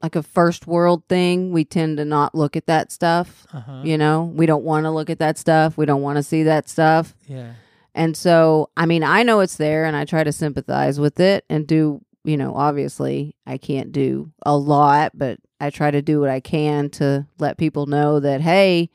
like 0.02 0.16
a 0.16 0.22
first 0.22 0.66
world 0.66 1.02
thing. 1.08 1.50
We 1.52 1.64
tend 1.64 1.96
to 1.98 2.04
not 2.04 2.34
look 2.34 2.56
at 2.56 2.66
that 2.66 2.92
stuff. 2.92 3.46
uh-huh. 3.52 3.82
You 3.84 3.96
know, 3.96 4.24
we 4.34 4.44
don't 4.46 4.64
want 4.64 4.84
to 4.84 4.90
look 4.90 5.08
at 5.08 5.18
that 5.18 5.38
stuff. 5.38 5.76
We 5.78 5.86
don't 5.86 6.02
want 6.02 6.16
to 6.16 6.22
see 6.22 6.42
that 6.44 6.68
stuff. 6.68 7.14
yeah, 7.26 7.52
And 7.94 8.14
so, 8.16 8.68
I 8.76 8.84
mean, 8.86 9.02
I 9.02 9.22
know 9.22 9.40
it's 9.40 9.56
there 9.56 9.86
and 9.86 9.96
I 9.96 10.04
try 10.04 10.22
to 10.24 10.32
sympathize 10.32 11.00
with 11.00 11.20
it 11.20 11.44
and 11.48 11.66
do, 11.66 12.03
you 12.24 12.36
know, 12.36 12.54
obviously 12.54 13.36
I 13.46 13.58
can't 13.58 13.92
do 13.92 14.32
a 14.44 14.56
lot, 14.56 15.12
but 15.14 15.38
I 15.60 15.70
try 15.70 15.90
to 15.90 16.02
do 16.02 16.20
what 16.20 16.30
I 16.30 16.40
can 16.40 16.90
to 16.90 17.26
let 17.38 17.58
people 17.58 17.86
know 17.86 18.18
that, 18.20 18.40
hey, 18.40 18.90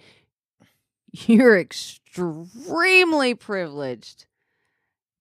you're 1.12 1.58
extremely 1.58 3.36
privileged 3.36 4.26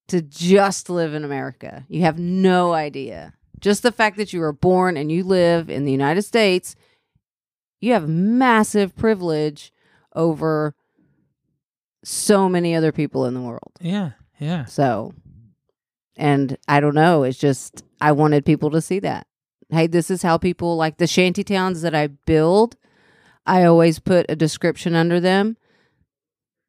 to 0.08 0.22
just 0.22 0.88
live 0.88 1.14
in 1.14 1.24
America. 1.24 1.84
You 1.88 2.02
have 2.02 2.18
no 2.18 2.72
idea. 2.72 3.34
Just 3.60 3.82
the 3.82 3.92
fact 3.92 4.16
that 4.16 4.32
you 4.32 4.40
were 4.40 4.52
born 4.52 4.96
and 4.96 5.12
you 5.12 5.22
live 5.22 5.68
in 5.68 5.84
the 5.84 5.92
United 5.92 6.22
States, 6.22 6.76
you 7.80 7.92
have 7.92 8.08
massive 8.08 8.96
privilege 8.96 9.72
over 10.14 10.74
so 12.04 12.48
many 12.48 12.74
other 12.74 12.92
people 12.92 13.26
in 13.26 13.34
the 13.34 13.40
world. 13.40 13.72
Yeah. 13.80 14.12
Yeah. 14.38 14.64
So, 14.66 15.14
and 16.18 16.58
I 16.68 16.80
don't 16.80 16.94
know. 16.94 17.22
It's 17.22 17.38
just, 17.38 17.82
I 18.00 18.12
wanted 18.12 18.44
people 18.44 18.70
to 18.72 18.80
see 18.82 18.98
that. 19.00 19.26
Hey, 19.70 19.86
this 19.86 20.10
is 20.10 20.22
how 20.22 20.36
people 20.38 20.76
like 20.76 20.98
the 20.98 21.06
shanty 21.06 21.44
towns 21.44 21.80
that 21.82 21.94
I 21.94 22.08
build. 22.08 22.76
I 23.46 23.64
always 23.64 23.98
put 23.98 24.26
a 24.28 24.36
description 24.36 24.94
under 24.94 25.20
them. 25.20 25.56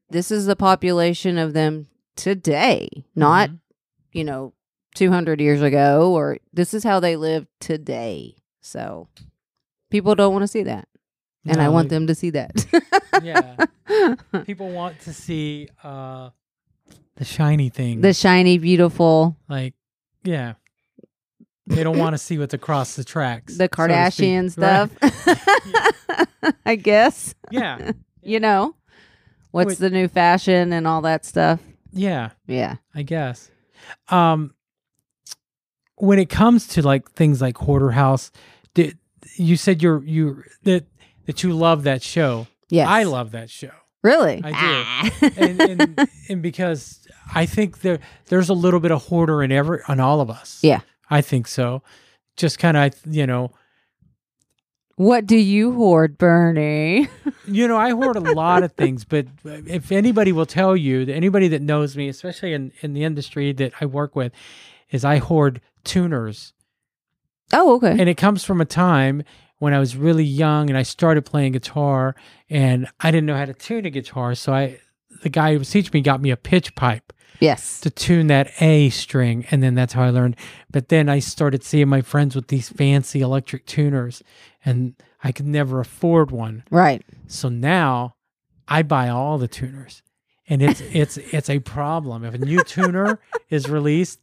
This 0.10 0.32
is 0.32 0.46
the 0.46 0.56
population 0.56 1.38
of 1.38 1.54
them 1.54 1.88
today, 2.16 2.90
not, 3.16 3.50
Mhm. 3.50 3.60
you 4.14 4.24
know, 4.24 4.54
200 4.96 5.40
years 5.40 5.62
ago, 5.62 6.12
or 6.14 6.38
this 6.54 6.74
is 6.74 6.84
how 6.84 7.00
they 7.00 7.16
live 7.16 7.48
today. 7.60 8.36
So, 8.62 9.08
people 9.92 10.16
don't 10.16 10.34
want 10.34 10.44
to 10.44 10.48
see 10.48 10.64
that. 10.64 10.88
And 11.46 11.62
I 11.62 11.70
want 11.70 11.90
they- 11.90 11.96
them 11.96 12.08
to 12.08 12.16
see 12.16 12.32
that. 12.32 12.66
Yeah. 13.24 13.66
People 14.46 14.70
want 14.72 15.00
to 15.02 15.14
see 15.14 15.68
uh 15.84 16.30
the 17.20 17.26
shiny 17.26 17.70
thing. 17.70 18.02
the 18.02 18.14
shiny, 18.14 18.58
beautiful, 18.58 19.38
like, 19.48 19.76
yeah. 20.24 20.54
They 21.68 21.84
don't 21.84 22.00
want 22.00 22.16
to 22.16 22.18
see 22.18 22.40
what's 22.40 22.56
across 22.56 22.96
the 22.96 23.04
tracks. 23.04 23.56
the 23.58 23.66
so. 23.66 23.68
Kardashian 23.68 24.58
Right. 24.58 24.90
stuff. 24.90 26.58
I 26.66 26.76
guess. 26.76 27.36
Yeah. 27.52 27.92
You 28.22 28.40
know, 28.42 28.76
what's 29.52 29.70
Wait. 29.70 29.78
the 29.80 29.90
new 29.90 30.08
fashion 30.10 30.74
and 30.74 30.86
all 30.86 31.02
that 31.04 31.26
stuff. 31.26 31.62
Yeah. 31.94 32.32
Yeah. 32.48 32.76
I 32.94 33.04
guess. 33.04 33.50
Um, 34.10 34.54
when 35.96 36.20
it 36.20 36.30
comes 36.30 36.68
to 36.70 36.82
like 36.82 37.10
things 37.12 37.42
like 37.42 37.58
Hoarder 37.58 37.92
House, 37.92 38.30
did, 38.74 38.98
you 39.36 39.56
said 39.56 39.82
you're 39.82 40.04
you 40.04 40.44
that 40.64 40.86
that 41.26 41.42
you 41.44 41.54
love 41.54 41.84
that 41.84 42.04
show. 42.04 42.48
Yes. 42.70 42.88
I 42.90 43.04
love 43.04 43.32
that 43.32 43.50
show, 43.50 43.72
Really? 44.04 44.42
I 44.44 44.52
do. 45.22 45.28
and, 45.38 45.62
and 45.62 46.10
and 46.28 46.42
because 46.44 46.99
I 47.34 47.46
think 47.46 47.82
there 47.82 48.00
there's 48.28 48.50
a 48.50 48.54
little 48.54 48.80
bit 48.80 48.92
of 48.92 49.04
hoarder 49.04 49.44
in 49.44 49.52
every 49.52 49.80
on 49.88 50.00
all 50.00 50.22
of 50.22 50.30
us. 50.30 50.60
Yeah. 50.62 50.82
I 51.10 51.22
think 51.22 51.48
so. 51.48 51.82
Just 52.36 52.60
kind 52.60 52.78
of 52.78 52.94
you 53.06 53.28
know 53.28 53.52
what 54.96 55.26
do 55.26 55.38
you 55.38 55.72
hoard, 55.72 56.18
Bernie? 56.18 57.08
you 57.48 57.68
know 57.68 57.78
I 57.78 57.92
hoard 57.92 58.18
a 58.18 58.34
lot 58.34 58.64
of 58.64 58.74
things, 58.74 59.06
but 59.06 59.28
if 59.46 59.94
anybody 59.94 60.34
will 60.34 60.46
tell 60.46 60.76
you 60.76 61.02
anybody 61.14 61.48
that 61.50 61.62
knows 61.62 61.96
me, 61.96 62.10
especially 62.10 62.54
in 62.54 62.72
in 62.82 62.94
the 62.94 63.04
industry 63.04 63.54
that 63.54 63.74
I 63.80 63.86
work 63.86 64.16
with, 64.16 64.34
is 64.92 65.06
I 65.06 65.18
hoard 65.18 65.62
tuners. 65.84 66.54
Oh, 67.52 67.76
okay. 67.78 67.92
and 67.92 68.08
it 68.08 68.16
comes 68.16 68.44
from 68.44 68.62
a 68.62 68.66
time 68.66 69.24
when 69.58 69.74
I 69.74 69.80
was 69.80 69.96
really 69.96 70.24
young 70.24 70.70
and 70.70 70.78
I 70.78 70.84
started 70.84 71.26
playing 71.26 71.54
guitar 71.54 72.16
and 72.50 72.88
I 73.00 73.12
didn't 73.12 73.26
know 73.26 73.36
how 73.36 73.46
to 73.46 73.54
tune 73.54 73.86
a 73.86 73.90
guitar. 73.90 74.36
So 74.36 74.54
I, 74.54 74.80
the 75.24 75.30
guy 75.30 75.54
who 75.54 75.60
was 75.60 75.70
teaching 75.70 75.92
me 75.94 76.02
got 76.02 76.22
me 76.22 76.32
a 76.32 76.38
pitch 76.38 76.76
pipe 76.76 77.12
yes. 77.40 77.80
to 77.82 77.90
tune 77.90 78.28
that 78.28 78.52
A 78.62 78.90
string. 78.90 79.46
And 79.52 79.62
then 79.64 79.76
that's 79.76 79.94
how 79.94 80.04
I 80.04 80.10
learned. 80.10 80.36
But 80.72 80.90
then 80.90 81.10
I 81.10 81.20
started 81.20 81.64
seeing 81.64 81.90
my 81.90 82.02
friends 82.02 82.36
with 82.36 82.48
these 82.48 82.70
fancy 82.70 83.22
electric 83.22 83.66
tuners 83.66 84.24
and 84.64 84.96
I 85.24 85.32
could 85.32 85.48
never 85.48 85.80
afford 85.80 86.32
one. 86.32 86.64
Right. 86.70 87.04
So 87.28 87.50
now 87.50 88.16
I 88.68 88.84
buy 88.84 89.10
all 89.10 89.38
the 89.38 89.48
tuners. 89.48 90.02
And 90.48 90.62
it's 90.62 90.82
it's 90.94 91.18
it's 91.18 91.50
a 91.50 91.60
problem. 91.60 92.24
If 92.24 92.34
a 92.34 92.40
new 92.40 92.64
tuner 92.64 93.20
is 93.50 93.70
released, 93.70 94.20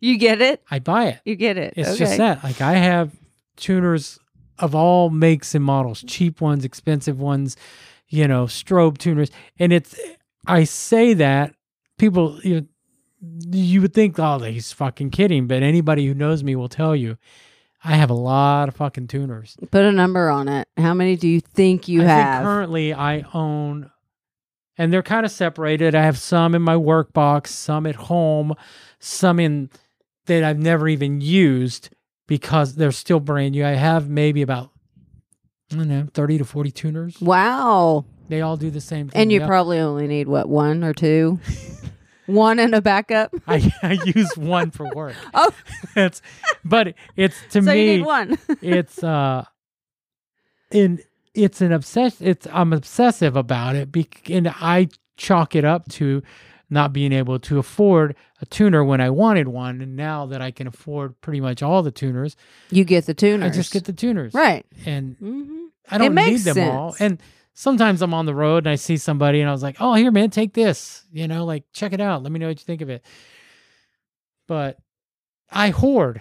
You 0.00 0.18
get 0.18 0.40
it? 0.40 0.62
I 0.70 0.78
buy 0.78 1.06
it. 1.06 1.20
You 1.24 1.36
get 1.36 1.56
it. 1.56 1.74
It's 1.76 1.90
okay. 1.90 1.98
just 1.98 2.18
that. 2.18 2.44
Like 2.44 2.60
I 2.60 2.74
have 2.74 3.12
tuners 3.56 4.18
of 4.58 4.74
all 4.74 5.10
makes 5.10 5.54
and 5.54 5.64
models, 5.64 6.02
cheap 6.06 6.40
ones, 6.40 6.64
expensive 6.64 7.20
ones, 7.20 7.56
you 8.08 8.26
know, 8.26 8.44
strobe 8.44 8.98
tuners. 8.98 9.30
And 9.58 9.72
it's 9.72 9.98
I 10.46 10.64
say 10.64 11.14
that 11.14 11.54
people 11.98 12.40
you 12.42 12.66
you 13.50 13.80
would 13.82 13.92
think, 13.94 14.18
oh, 14.18 14.38
he's 14.38 14.72
fucking 14.72 15.10
kidding, 15.10 15.46
but 15.46 15.62
anybody 15.62 16.06
who 16.06 16.14
knows 16.14 16.42
me 16.44 16.54
will 16.56 16.68
tell 16.68 16.94
you 16.96 17.18
I 17.84 17.96
have 17.96 18.10
a 18.10 18.14
lot 18.14 18.68
of 18.68 18.76
fucking 18.76 19.06
tuners. 19.08 19.56
Put 19.70 19.84
a 19.84 19.92
number 19.92 20.30
on 20.30 20.48
it. 20.48 20.66
How 20.76 20.94
many 20.94 21.16
do 21.16 21.28
you 21.28 21.40
think 21.40 21.88
you 21.88 22.02
I 22.02 22.06
have? 22.06 22.34
think 22.42 22.46
currently 22.46 22.94
I 22.94 23.24
own 23.34 23.90
and 24.76 24.92
they're 24.92 25.02
kind 25.02 25.26
of 25.26 25.32
separated. 25.32 25.94
I 25.94 26.02
have 26.02 26.18
some 26.18 26.54
in 26.54 26.62
my 26.62 26.76
work 26.76 27.12
box, 27.12 27.50
some 27.52 27.86
at 27.86 27.96
home, 27.96 28.54
some 29.00 29.40
in 29.40 29.70
that 30.26 30.44
I've 30.44 30.58
never 30.58 30.88
even 30.88 31.20
used 31.20 31.90
because 32.28 32.74
they're 32.76 32.92
still 32.92 33.18
brand 33.20 33.52
new. 33.52 33.64
I 33.64 33.70
have 33.72 34.08
maybe 34.08 34.42
about 34.42 34.70
I 35.72 35.76
don't 35.76 35.88
know, 35.88 36.06
30 36.14 36.38
to 36.38 36.44
40 36.44 36.70
tuners. 36.70 37.20
wow. 37.20 38.04
They 38.28 38.40
all 38.42 38.56
do 38.56 38.70
the 38.70 38.80
same 38.80 39.08
thing. 39.08 39.20
And 39.20 39.32
you 39.32 39.40
Yep. 39.40 39.48
probably 39.48 39.78
only 39.78 40.06
need 40.06 40.28
what, 40.28 40.48
one 40.48 40.84
or 40.84 40.92
two? 40.92 41.40
one 42.26 42.58
and 42.58 42.74
a 42.74 42.82
backup? 42.82 43.34
I, 43.46 43.72
I 43.82 43.98
use 44.04 44.36
one 44.36 44.70
for 44.70 44.86
work. 44.94 45.14
Oh. 45.34 45.50
It's 45.96 46.20
but 46.64 46.94
it's 47.16 47.36
to 47.50 47.62
so 47.62 47.72
me 47.72 47.80
you 47.92 47.98
need 47.98 48.06
one. 48.06 48.38
it's 48.62 49.02
uh 49.02 49.44
in 50.70 51.00
it's 51.34 51.60
an 51.60 51.72
obsession 51.72 52.26
it's 52.26 52.46
i'm 52.52 52.72
obsessive 52.72 53.36
about 53.36 53.74
it 53.76 53.90
bec- 53.90 54.28
and 54.30 54.48
i 54.48 54.88
chalk 55.16 55.54
it 55.56 55.64
up 55.64 55.88
to 55.88 56.22
not 56.70 56.92
being 56.92 57.12
able 57.12 57.38
to 57.38 57.58
afford 57.58 58.14
a 58.42 58.46
tuner 58.46 58.84
when 58.84 59.00
i 59.00 59.08
wanted 59.08 59.48
one 59.48 59.80
and 59.80 59.96
now 59.96 60.26
that 60.26 60.42
i 60.42 60.50
can 60.50 60.66
afford 60.66 61.18
pretty 61.20 61.40
much 61.40 61.62
all 61.62 61.82
the 61.82 61.90
tuners 61.90 62.36
you 62.70 62.84
get 62.84 63.06
the 63.06 63.14
tuners. 63.14 63.50
i 63.50 63.54
just 63.54 63.72
get 63.72 63.84
the 63.84 63.92
tuners 63.92 64.34
Right. 64.34 64.66
and 64.84 65.16
hmm 65.18 65.66
i 65.90 65.96
don't 65.98 66.14
need 66.14 66.40
them 66.40 66.58
all 66.70 66.94
and 67.00 67.20
sometimes 67.58 68.02
i'm 68.02 68.14
on 68.14 68.26
the 68.26 68.34
road 68.34 68.58
and 68.58 68.68
i 68.68 68.74
see 68.74 68.96
somebody 68.96 69.40
and 69.40 69.48
i 69.48 69.52
was 69.52 69.62
like 69.62 69.76
oh 69.80 69.94
here 69.94 70.10
man 70.10 70.30
take 70.30 70.54
this 70.54 71.04
you 71.12 71.26
know 71.26 71.44
like 71.44 71.64
check 71.72 71.92
it 71.92 72.00
out 72.00 72.22
let 72.22 72.30
me 72.30 72.38
know 72.38 72.48
what 72.48 72.58
you 72.58 72.64
think 72.64 72.80
of 72.80 72.88
it 72.88 73.04
but 74.46 74.78
i 75.50 75.70
hoard 75.70 76.20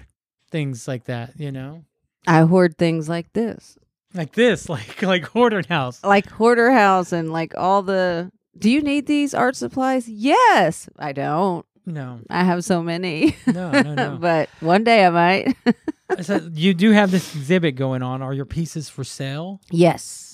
things 0.51 0.87
like 0.87 1.05
that 1.05 1.39
you 1.39 1.51
know 1.51 1.83
I 2.27 2.41
hoard 2.41 2.77
things 2.77 3.07
like 3.07 3.31
this. 3.31 3.77
like 4.13 4.33
this 4.33 4.67
like 4.75 5.01
like 5.01 5.25
hoarder 5.25 5.61
house 5.67 6.03
Like 6.03 6.29
Hoarder 6.29 6.71
House 6.71 7.11
and 7.13 7.31
like 7.31 7.53
all 7.57 7.81
the. 7.81 8.29
Do 8.57 8.69
you 8.69 8.81
need 8.81 9.05
these 9.05 9.33
art 9.33 9.55
supplies? 9.55 10.09
Yes. 10.09 10.89
I 10.99 11.13
don't. 11.13 11.65
no 11.85 12.19
I 12.29 12.43
have 12.43 12.63
so 12.65 12.83
many. 12.83 13.37
no 13.47 13.71
no 13.71 13.95
no 13.95 14.17
but 14.19 14.49
one 14.59 14.83
day 14.83 15.05
I 15.05 15.09
might. 15.09 15.55
so 16.21 16.49
you 16.51 16.73
do 16.73 16.91
have 16.91 17.11
this 17.11 17.33
exhibit 17.33 17.75
going 17.75 18.01
on 18.03 18.21
are 18.21 18.33
your 18.33 18.45
pieces 18.45 18.89
for 18.89 19.03
sale 19.05 19.61
yes. 19.71 20.26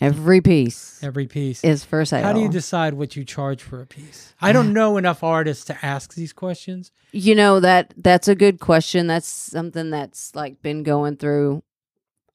Every 0.00 0.40
piece 0.40 1.02
every 1.02 1.26
piece 1.26 1.64
is 1.64 1.84
for 1.84 2.04
sale. 2.04 2.22
how 2.22 2.32
do 2.32 2.40
you 2.40 2.48
decide 2.48 2.94
what 2.94 3.16
you 3.16 3.24
charge 3.24 3.60
for 3.60 3.82
a 3.82 3.86
piece 3.86 4.32
i 4.40 4.52
don't 4.52 4.72
know 4.72 4.96
enough 4.96 5.24
artists 5.24 5.64
to 5.64 5.84
ask 5.84 6.14
these 6.14 6.32
questions 6.32 6.92
You 7.12 7.34
know 7.34 7.60
that 7.60 7.94
that's 7.96 8.28
a 8.28 8.34
good 8.34 8.60
question. 8.60 9.06
That's 9.06 9.26
something 9.26 9.90
that's 9.90 10.34
like 10.34 10.60
been 10.60 10.82
going 10.82 11.16
through. 11.16 11.62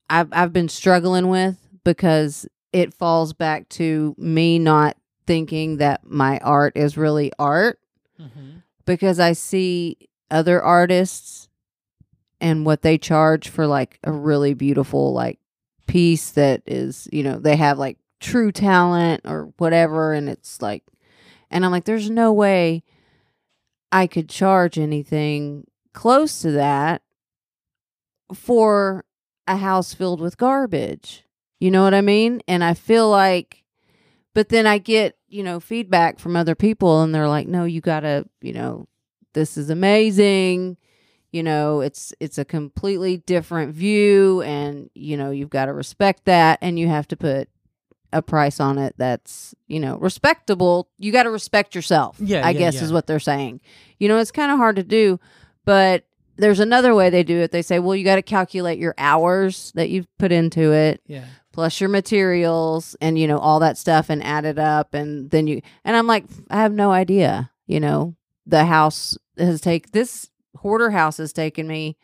I've 0.09 0.29
I've 0.31 0.53
been 0.53 0.69
struggling 0.69 1.27
with 1.29 1.57
because 1.83 2.47
it 2.71 2.93
falls 2.93 3.33
back 3.33 3.69
to 3.69 4.15
me 4.17 4.57
not 4.57 4.97
thinking 5.27 5.77
that 5.77 6.01
my 6.03 6.39
art 6.39 6.75
is 6.75 6.97
really 6.97 7.31
art 7.37 7.79
mm-hmm. 8.19 8.57
because 8.85 9.19
I 9.19 9.33
see 9.33 10.09
other 10.31 10.61
artists 10.61 11.47
and 12.41 12.65
what 12.65 12.81
they 12.81 12.97
charge 12.97 13.47
for 13.47 13.67
like 13.67 13.99
a 14.03 14.11
really 14.11 14.55
beautiful 14.55 15.13
like 15.13 15.39
piece 15.85 16.31
that 16.31 16.61
is, 16.65 17.07
you 17.11 17.23
know, 17.23 17.37
they 17.39 17.55
have 17.55 17.77
like 17.77 17.97
true 18.19 18.51
talent 18.51 19.21
or 19.25 19.51
whatever 19.57 20.13
and 20.13 20.29
it's 20.29 20.61
like 20.61 20.83
and 21.51 21.65
I'm 21.65 21.71
like 21.71 21.83
there's 21.83 22.09
no 22.09 22.31
way 22.31 22.83
I 23.91 24.07
could 24.07 24.29
charge 24.29 24.79
anything 24.79 25.67
close 25.93 26.41
to 26.41 26.51
that 26.51 27.01
for 28.33 29.05
a 29.47 29.57
house 29.57 29.93
filled 29.93 30.19
with 30.19 30.37
garbage. 30.37 31.25
You 31.59 31.71
know 31.71 31.83
what 31.83 31.93
I 31.93 32.01
mean? 32.01 32.41
And 32.47 32.63
I 32.63 32.73
feel 32.73 33.09
like, 33.09 33.63
but 34.33 34.49
then 34.49 34.65
I 34.65 34.79
get, 34.79 35.17
you 35.27 35.43
know, 35.43 35.59
feedback 35.59 36.19
from 36.19 36.35
other 36.35 36.55
people 36.55 37.03
and 37.03 37.13
they're 37.13 37.27
like, 37.27 37.47
no, 37.47 37.65
you 37.65 37.81
gotta, 37.81 38.25
you 38.41 38.53
know, 38.53 38.87
this 39.33 39.57
is 39.57 39.69
amazing. 39.69 40.77
You 41.33 41.43
know, 41.43 41.81
it's 41.81 42.13
it's 42.21 42.37
a 42.37 42.45
completely 42.45 43.17
different 43.17 43.73
view 43.73 44.41
and 44.43 44.89
you 44.93 45.17
know, 45.17 45.31
you've 45.31 45.49
got 45.49 45.65
to 45.65 45.73
respect 45.73 46.25
that 46.25 46.59
and 46.61 46.79
you 46.79 46.87
have 46.87 47.07
to 47.09 47.17
put 47.17 47.49
a 48.13 48.21
price 48.21 48.59
on 48.59 48.77
it 48.77 48.93
that's 48.95 49.55
you 49.67 49.79
know 49.79 49.97
respectable 49.97 50.87
you 50.99 51.11
got 51.11 51.23
to 51.23 51.31
respect 51.31 51.73
yourself 51.73 52.15
Yeah, 52.19 52.45
i 52.45 52.51
yeah, 52.51 52.59
guess 52.59 52.75
yeah. 52.75 52.83
is 52.83 52.93
what 52.93 53.07
they're 53.07 53.19
saying 53.19 53.59
you 53.97 54.07
know 54.07 54.19
it's 54.19 54.29
kind 54.29 54.51
of 54.51 54.59
hard 54.59 54.75
to 54.75 54.83
do 54.83 55.19
but 55.65 56.03
there's 56.37 56.59
another 56.59 56.93
way 56.93 57.09
they 57.09 57.23
do 57.23 57.39
it 57.39 57.49
they 57.51 57.63
say 57.63 57.79
well 57.79 57.95
you 57.95 58.03
got 58.05 58.17
to 58.17 58.21
calculate 58.21 58.77
your 58.77 58.93
hours 58.99 59.71
that 59.73 59.89
you've 59.89 60.05
put 60.19 60.31
into 60.31 60.71
it 60.71 61.01
Yeah. 61.07 61.25
plus 61.53 61.81
your 61.81 61.89
materials 61.89 62.95
and 63.01 63.17
you 63.17 63.27
know 63.27 63.39
all 63.39 63.59
that 63.61 63.79
stuff 63.79 64.11
and 64.11 64.23
add 64.23 64.45
it 64.45 64.59
up 64.59 64.93
and 64.93 65.31
then 65.31 65.47
you 65.47 65.61
and 65.83 65.95
i'm 65.95 66.05
like 66.05 66.25
i 66.51 66.61
have 66.61 66.71
no 66.73 66.91
idea 66.91 67.49
you 67.65 67.79
know 67.79 68.15
the 68.45 68.65
house 68.65 69.17
has 69.39 69.59
take 69.59 69.91
this 69.91 70.29
hoarder 70.57 70.89
house 70.91 71.17
has 71.17 71.33
taken 71.33 71.67
me 71.67 71.97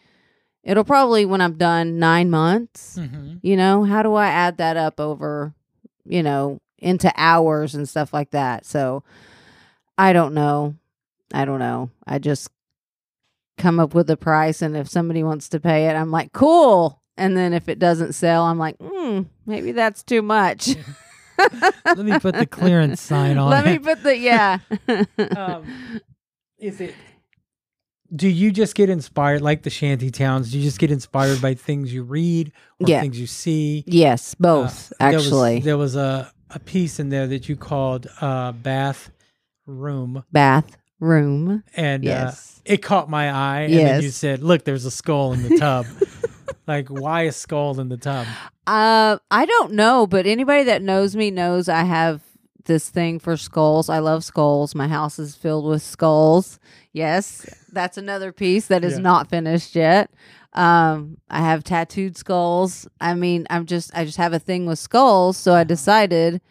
it'll 0.63 0.83
probably 0.83 1.25
when 1.25 1.39
i'm 1.41 1.57
done 1.57 1.97
nine 1.99 2.29
months. 2.29 2.97
Mm-hmm. 2.97 3.37
you 3.41 3.55
know 3.55 3.83
how 3.83 4.03
do 4.03 4.15
i 4.15 4.27
add 4.27 4.57
that 4.57 4.75
up 4.77 4.99
over 4.99 5.53
you 6.05 6.21
know 6.23 6.59
into 6.79 7.11
hours 7.17 7.75
and 7.75 7.87
stuff 7.89 8.13
like 8.13 8.31
that? 8.31 8.65
So 8.65 9.03
i 9.97 10.13
don't 10.13 10.33
know. 10.33 10.75
I 11.33 11.45
don't 11.45 11.59
know. 11.59 11.89
I 12.07 12.17
just 12.19 12.49
come 13.57 13.79
up 13.79 13.93
with 13.93 14.09
a 14.09 14.15
price 14.17 14.61
and 14.61 14.75
if 14.77 14.87
somebody 14.87 15.21
wants 15.21 15.49
to 15.49 15.59
pay 15.59 15.87
it 15.89 15.93
i'm 15.95 16.11
like 16.11 16.31
cool. 16.33 17.01
And 17.17 17.35
then 17.35 17.51
if 17.53 17.67
it 17.67 17.79
doesn't 17.79 18.13
sell 18.13 18.43
i'm 18.45 18.57
like 18.57 18.77
hmm 18.81 19.21
maybe 19.45 19.71
that's 19.73 20.03
too 20.03 20.21
much. 20.21 20.69
Let 21.85 21.97
me 21.99 22.19
put 22.19 22.35
the 22.35 22.45
clearance 22.47 22.99
sign 23.01 23.37
on 23.43 23.49
let 23.51 23.65
me 23.65 23.79
put 23.79 24.03
the 24.03 24.17
yeah. 24.17 24.59
Um, 25.35 26.01
is 26.57 26.81
it? 26.81 26.95
Do 28.15 28.27
you 28.27 28.51
just 28.51 28.73
get 28.75 28.89
inspired 28.89 29.41
like 29.41 29.61
the 29.63 29.69
shanty 29.69 30.09
towns? 30.11 30.51
Do 30.51 30.57
you 30.57 30.63
just 30.63 30.79
get 30.79 30.89
inspired 30.91 31.41
by 31.41 31.53
things 31.53 31.93
you 31.93 32.03
read 32.03 32.51
or 32.79 32.87
Yeah. 32.87 33.01
things 33.01 33.19
you 33.19 33.27
see? 33.27 33.83
yes 33.87 34.35
both 34.35 34.91
Uh, 34.99 35.09
there 35.09 35.17
was- 35.17 35.25
actually 35.27 35.59
there 35.61 35.77
was 35.77 35.95
a 35.95 36.31
a 36.51 36.57
piece 36.59 36.99
in 36.99 37.09
there 37.09 37.27
that 37.27 37.47
you 37.47 37.55
called 37.55 38.07
uh, 38.21 38.51
bath 38.53 39.11
room, 39.67 40.23
bath 40.31 40.77
room 40.99 41.63
and 41.75 42.03
uh, 42.03 42.09
yes 42.09 42.61
it 42.65 42.77
caught 42.81 43.09
my 43.09 43.31
eye. 43.31 43.61
And 43.61 43.73
then 43.73 44.01
you 44.03 44.09
said, 44.11 44.41
"Look, 44.43 44.63
there's 44.63 44.85
a 44.85 44.91
skull 44.91 45.33
in 45.33 45.41
the 45.47 45.57
tub." 45.57 45.85
like, 46.67 46.87
why 46.89 47.23
a 47.23 47.31
skull 47.31 47.79
in 47.79 47.89
the 47.89 47.97
tub? 47.97 48.27
Uh, 48.67 49.17
I 49.31 49.45
don't 49.45 49.73
know, 49.73 50.05
but 50.07 50.25
anybody 50.27 50.63
that 50.65 50.81
knows 50.83 51.15
me 51.15 51.31
knows 51.31 51.67
I 51.69 51.83
have 51.83 52.21
this 52.65 52.89
thing 52.89 53.19
for 53.19 53.37
skulls. 53.37 53.89
I 53.89 53.99
love 53.99 54.23
skulls. 54.23 54.75
My 54.75 54.87
house 54.87 55.17
is 55.19 55.35
filled 55.35 55.65
with 55.65 55.81
skulls. 55.81 56.59
Yes, 56.93 57.45
that's 57.71 57.97
another 57.97 58.31
piece 58.31 58.67
that 58.67 58.83
is 58.83 58.93
Yeah. 58.93 58.99
not 58.99 59.29
finished 59.29 59.75
yet. 59.75 60.11
Um, 60.53 61.17
I 61.29 61.39
have 61.41 61.63
tattooed 61.63 62.17
skulls. 62.17 62.87
I 62.99 63.13
mean, 63.13 63.45
I'm 63.49 63.65
just 63.65 63.91
I 63.95 64.03
just 64.05 64.17
have 64.17 64.33
a 64.33 64.39
thing 64.39 64.65
with 64.65 64.79
skulls, 64.79 65.37
so 65.37 65.53
I 65.53 65.63
decided 65.63 66.41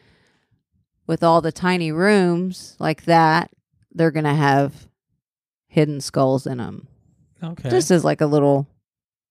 with 1.06 1.22
all 1.22 1.40
the 1.40 1.52
tiny 1.52 1.90
rooms 1.90 2.76
like 2.78 3.04
that, 3.06 3.50
they're 3.92 4.10
going 4.10 4.24
to 4.24 4.34
have 4.34 4.86
hidden 5.66 6.00
skulls 6.00 6.46
in 6.46 6.58
them. 6.58 6.86
Okay. 7.42 7.70
Just 7.70 7.90
as 7.90 8.04
like 8.04 8.20
a 8.20 8.26
little 8.26 8.66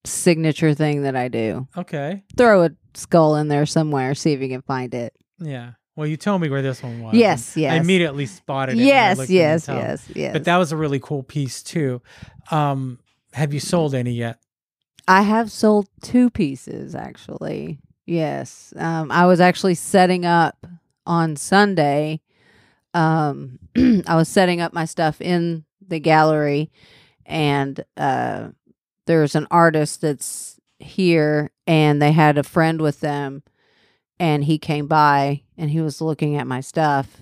signature 0.06 0.74
thing 0.74 1.04
that 1.04 1.16
I 1.16 1.28
do 1.28 1.68
okay. 1.78 2.24
throw 2.38 2.64
a 2.64 2.70
skull 2.94 3.36
in 3.36 3.48
there 3.50 3.66
somewhere, 3.66 4.16
see 4.16 4.32
if 4.34 4.42
you 4.42 4.48
can 4.50 4.62
find 4.62 4.94
it. 4.94 5.14
Yeah. 5.40 5.72
Well, 5.98 6.06
you 6.06 6.16
told 6.16 6.44
me 6.44 6.50
where 6.50 6.62
this 6.62 6.84
one 6.84 7.02
was. 7.02 7.16
Yes, 7.16 7.58
yes. 7.58 7.74
I 7.74 7.78
immediately 7.78 8.28
spotted 8.28 8.78
it. 8.78 8.84
Yes, 8.84 9.18
looked 9.18 9.32
in 9.32 9.36
the 9.36 9.42
yes, 9.42 9.68
yes, 9.68 10.10
yes. 10.14 10.32
But 10.32 10.44
that 10.44 10.58
was 10.58 10.72
a 10.72 10.78
really 10.78 11.00
cool 11.00 11.24
piece 11.24 11.64
too. 11.64 12.04
Um, 12.52 13.00
have 13.34 13.52
you 13.52 13.60
sold 13.60 13.96
any 13.96 14.12
yet? 14.12 14.40
I 15.08 15.24
have 15.24 15.52
sold 15.52 15.90
two 16.04 16.30
pieces 16.30 16.94
actually. 16.94 17.80
Yes. 18.06 18.76
Um, 18.78 19.12
I 19.12 19.26
was 19.26 19.42
actually 19.42 19.74
setting 19.74 20.24
up 20.24 20.68
on 21.08 21.36
Sunday. 21.36 22.22
Um, 22.94 23.58
I 23.76 24.16
was 24.16 24.30
setting 24.30 24.62
up 24.62 24.74
my 24.74 24.86
stuff 24.86 25.20
in 25.20 25.66
the 25.86 26.00
gallery, 26.00 26.70
and 27.26 27.84
uh, 27.98 28.50
there's 29.08 29.34
an 29.34 29.48
artist 29.50 30.02
that's 30.02 30.60
here, 30.78 31.50
and 31.66 32.00
they 32.00 32.12
had 32.12 32.38
a 32.38 32.44
friend 32.44 32.82
with 32.82 33.00
them, 33.00 33.42
and 34.20 34.44
he 34.44 34.58
came 34.58 34.88
by 34.88 35.44
and 35.58 35.70
he 35.70 35.82
was 35.82 36.02
looking 36.02 36.36
at 36.36 36.48
my 36.48 36.62
stuff, 36.62 37.18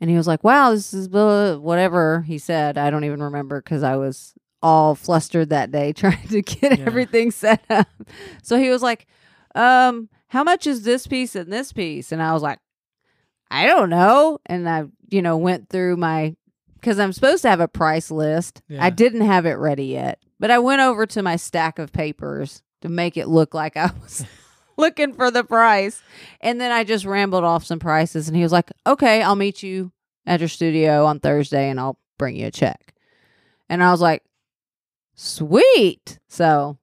and 0.00 0.08
he 0.10 0.16
was 0.16 0.26
like, 0.26 0.42
"Wow, 0.44 0.70
this 0.72 0.92
is 0.94 1.08
blah, 1.08 1.56
whatever." 1.56 2.22
He 2.22 2.38
said, 2.38 2.76
"I 2.78 2.90
don't 2.90 3.04
even 3.04 3.22
remember 3.22 3.60
because 3.60 3.82
I 3.82 3.96
was." 3.96 4.34
all 4.64 4.94
flustered 4.94 5.48
that 5.48 5.72
day 5.72 5.92
trying 5.96 6.28
to 6.28 6.40
get 6.40 6.78
Yeah. 6.78 6.84
everything 6.86 7.32
set 7.32 7.64
up. 7.68 7.88
So 8.44 8.56
he 8.56 8.70
was 8.70 8.80
like, 8.80 9.08
um, 9.56 10.08
how 10.28 10.44
much 10.44 10.68
is 10.68 10.84
this 10.84 11.04
piece 11.08 11.34
and 11.34 11.52
this 11.52 11.72
piece? 11.72 12.12
And 12.12 12.22
I 12.22 12.32
was 12.32 12.42
like, 12.42 12.60
I 13.50 13.66
don't 13.66 13.90
know. 13.90 14.38
And 14.46 14.68
I, 14.68 14.84
you 15.10 15.20
know, 15.20 15.36
went 15.36 15.68
through 15.68 15.96
my 15.96 16.36
because 16.74 17.00
I'm 17.00 17.12
supposed 17.12 17.42
to 17.42 17.48
have 17.50 17.58
a 17.58 17.66
price 17.66 18.08
list. 18.08 18.62
Yeah. 18.68 18.84
I 18.84 18.90
didn't 18.90 19.22
have 19.22 19.46
it 19.46 19.54
ready 19.54 19.86
yet. 19.86 20.20
But 20.38 20.52
I 20.52 20.60
went 20.60 20.80
over 20.80 21.06
to 21.06 21.24
my 21.24 21.34
stack 21.34 21.80
of 21.80 21.92
papers 21.92 22.62
to 22.82 22.88
make 22.88 23.16
it 23.16 23.26
look 23.26 23.54
like 23.54 23.76
I 23.76 23.90
was 24.00 24.24
looking 24.76 25.12
for 25.14 25.30
the 25.30 25.44
price. 25.44 26.02
And 26.40 26.60
then 26.60 26.72
I 26.72 26.84
just 26.84 27.04
rambled 27.04 27.44
off 27.44 27.64
some 27.64 27.78
prices 27.78 28.28
and 28.28 28.36
he 28.36 28.42
was 28.42 28.52
like, 28.52 28.70
Okay, 28.86 29.22
I'll 29.22 29.36
meet 29.36 29.62
you 29.62 29.92
at 30.26 30.40
your 30.40 30.48
studio 30.48 31.04
on 31.06 31.20
Thursday 31.20 31.68
and 31.70 31.78
I'll 31.80 31.98
bring 32.18 32.36
you 32.36 32.46
a 32.46 32.50
check. 32.50 32.94
And 33.68 33.82
I 33.82 33.90
was 33.90 34.00
like, 34.00 34.22
Sweet. 35.14 36.18
So 36.28 36.78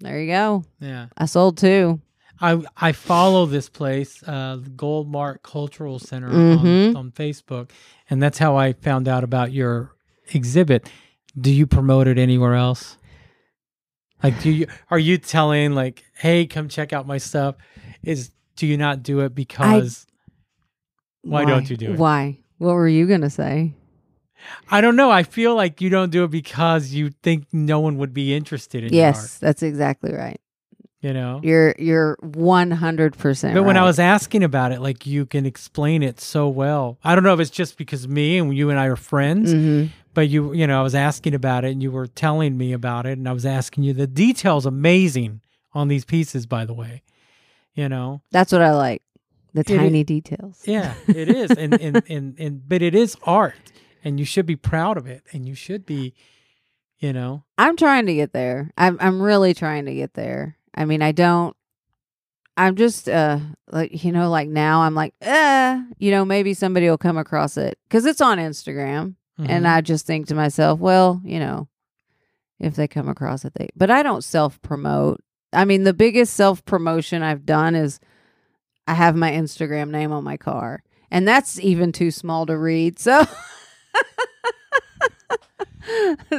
there 0.00 0.20
you 0.20 0.28
go. 0.30 0.64
Yeah. 0.80 1.06
I 1.16 1.26
sold 1.26 1.56
two. 1.58 2.00
I 2.40 2.62
I 2.76 2.92
follow 2.92 3.44
this 3.46 3.68
place, 3.68 4.22
uh, 4.26 4.56
Goldmark 4.56 5.42
Cultural 5.42 5.98
Center 5.98 6.30
Mhm. 6.30 6.90
on, 6.90 6.96
on 6.96 7.10
Facebook, 7.12 7.70
and 8.08 8.22
that's 8.22 8.38
how 8.38 8.56
I 8.56 8.72
found 8.72 9.08
out 9.08 9.24
about 9.24 9.52
your 9.52 9.92
exhibit. 10.32 10.88
Do 11.38 11.50
you 11.50 11.66
promote 11.66 12.08
it 12.08 12.16
anywhere 12.18 12.54
else? 12.54 12.96
Like, 14.22 14.40
do 14.42 14.50
you 14.50 14.66
are 14.90 14.98
you 14.98 15.18
telling 15.18 15.74
like, 15.74 16.04
hey, 16.14 16.46
come 16.46 16.68
check 16.68 16.92
out 16.92 17.06
my 17.06 17.18
stuff? 17.18 17.56
Is 18.02 18.30
do 18.56 18.66
you 18.66 18.76
not 18.76 19.02
do 19.02 19.20
it 19.20 19.34
because 19.34 20.06
Why 21.22 21.44
don't 21.44 21.68
you 21.68 21.76
do 21.76 21.92
it? 21.92 21.98
Why? 21.98 22.38
What 22.58 22.74
were 22.74 22.88
you 22.88 23.06
gonna 23.06 23.30
say? 23.30 23.74
I 24.70 24.80
don't 24.80 24.96
know. 24.96 25.10
I 25.10 25.22
feel 25.22 25.54
like 25.54 25.80
you 25.80 25.90
don't 25.90 26.10
do 26.10 26.24
it 26.24 26.30
because 26.30 26.92
you 26.92 27.10
think 27.22 27.46
no 27.52 27.80
one 27.80 27.98
would 27.98 28.14
be 28.14 28.34
interested 28.34 28.84
in 28.84 28.94
yes, 28.94 29.38
that's 29.38 29.62
exactly 29.62 30.12
right. 30.12 30.40
You 31.00 31.14
know. 31.14 31.40
You're 31.42 31.74
you're 31.78 32.18
one 32.20 32.70
hundred 32.70 33.16
percent. 33.16 33.54
But 33.54 33.62
when 33.62 33.76
I 33.76 33.84
was 33.84 33.98
asking 33.98 34.42
about 34.42 34.72
it, 34.72 34.80
like 34.80 35.06
you 35.06 35.24
can 35.24 35.46
explain 35.46 36.02
it 36.02 36.20
so 36.20 36.48
well. 36.48 36.98
I 37.02 37.14
don't 37.14 37.24
know 37.24 37.32
if 37.32 37.40
it's 37.40 37.50
just 37.50 37.78
because 37.78 38.06
me 38.06 38.38
and 38.38 38.54
you 38.54 38.68
and 38.70 38.78
I 38.78 38.86
are 38.86 38.96
friends, 38.96 39.52
hmm 39.52 39.86
but 40.14 40.28
you, 40.28 40.52
you 40.52 40.66
know, 40.66 40.80
I 40.80 40.82
was 40.82 40.94
asking 40.94 41.34
about 41.34 41.64
it 41.64 41.70
and 41.72 41.82
you 41.82 41.90
were 41.90 42.06
telling 42.06 42.56
me 42.58 42.72
about 42.72 43.06
it, 43.06 43.18
and 43.18 43.28
I 43.28 43.32
was 43.32 43.46
asking 43.46 43.84
you. 43.84 43.92
The 43.92 44.06
details 44.06 44.66
amazing 44.66 45.40
on 45.72 45.88
these 45.88 46.04
pieces, 46.04 46.46
by 46.46 46.64
the 46.64 46.74
way. 46.74 47.02
You 47.74 47.88
know, 47.88 48.22
that's 48.32 48.52
what 48.52 48.62
I 48.62 48.72
like. 48.74 49.02
The 49.54 49.60
It 49.60 49.66
tiny 49.66 50.04
details. 50.04 50.62
yeah, 50.64 50.94
it 51.08 51.28
is, 51.28 51.50
and 51.52 51.80
and 51.80 52.02
and 52.08 52.34
and 52.38 52.68
but 52.68 52.82
it 52.82 52.94
is 52.94 53.16
art, 53.24 53.72
and 54.04 54.18
you 54.18 54.24
should 54.24 54.46
be 54.46 54.56
proud 54.56 54.96
of 54.96 55.06
it, 55.06 55.22
and 55.32 55.46
you 55.46 55.54
should 55.54 55.86
be, 55.86 56.14
you 56.98 57.12
know, 57.12 57.44
I'm 57.58 57.76
trying 57.76 58.06
to 58.06 58.14
get 58.14 58.32
there. 58.32 58.70
I'm 58.76 58.96
I'm 59.00 59.20
really 59.22 59.54
trying 59.54 59.86
to 59.86 59.94
get 59.94 60.14
there. 60.14 60.56
I 60.74 60.84
mean, 60.84 61.02
I 61.02 61.12
don't. 61.12 61.56
I'm 62.56 62.74
just 62.76 63.08
uh 63.08 63.38
like 63.70 64.04
you 64.04 64.12
know 64.12 64.28
like 64.28 64.48
now 64.48 64.82
I'm 64.82 64.94
like 64.94 65.14
uh 65.22 65.80
you 65.98 66.10
know 66.10 66.24
maybe 66.24 66.52
somebody 66.52 66.90
will 66.90 66.98
come 66.98 67.16
across 67.16 67.56
it 67.56 67.78
because 67.88 68.04
it's 68.04 68.20
on 68.20 68.38
Instagram 68.38 69.14
and 69.48 69.64
mhm. 69.64 69.74
I 69.76 69.80
just 69.80 70.06
think 70.06 70.28
to 70.28 70.34
myself 70.34 70.78
well 70.80 71.20
you 71.24 71.38
know 71.38 71.68
if 72.58 72.74
they 72.76 72.88
come 72.88 73.08
across 73.08 73.44
it 73.44 73.52
they 73.54 73.68
but 73.76 73.90
I 73.90 74.02
don't 74.02 74.24
self 74.24 74.60
promote. 74.62 75.20
I 75.52 75.64
mean 75.64 75.84
the 75.84 75.94
biggest 75.94 76.34
self 76.34 76.64
promotion 76.64 77.22
I've 77.22 77.46
done 77.46 77.74
is 77.74 78.00
I 78.86 78.94
have 78.94 79.16
my 79.16 79.30
Instagram 79.32 79.90
name 79.90 80.12
on 80.12 80.24
my 80.24 80.36
car 80.36 80.82
and 81.10 81.26
that's 81.26 81.58
even 81.60 81.92
too 81.92 82.10
small 82.10 82.46
to 82.46 82.56
read 82.56 82.98
so. 82.98 83.24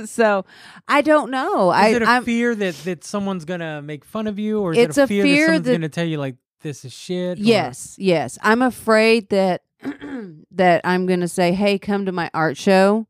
so 0.06 0.46
I 0.88 1.02
don't 1.02 1.32
know. 1.32 1.70
I 1.70 1.88
is 1.90 1.96
it 1.98 2.02
a 2.04 2.06
I'm, 2.06 2.24
fear 2.26 2.56
that 2.56 2.76
that 2.86 3.04
someone's 3.04 3.46
gonna 3.46 3.82
make 3.82 4.06
fun 4.06 4.28
of 4.28 4.40
you, 4.40 4.62
or 4.62 4.72
is 4.74 4.78
It's 4.78 4.98
it 4.98 5.02
a 5.02 5.04
a 5.06 5.08
fear, 5.08 5.24
fear 5.24 5.40
that 5.40 5.46
someone's 5.48 5.66
that- 5.66 5.72
gonna 5.74 5.90
tell 5.90 6.06
you 6.06 6.18
like 6.18 6.36
this 6.62 6.86
is 6.86 6.94
shit? 6.94 7.40
or- 7.40 7.42
Yes, 7.42 7.96
yes. 7.98 8.38
I'm 8.42 8.62
afraid 8.62 9.30
that 9.30 9.62
that 10.52 10.82
I'm 10.84 11.06
going 11.06 11.22
to 11.22 11.28
say, 11.28 11.54
"Hey, 11.54 11.78
come 11.80 12.06
to 12.06 12.12
my 12.12 12.30
art 12.34 12.58
show." 12.58 13.08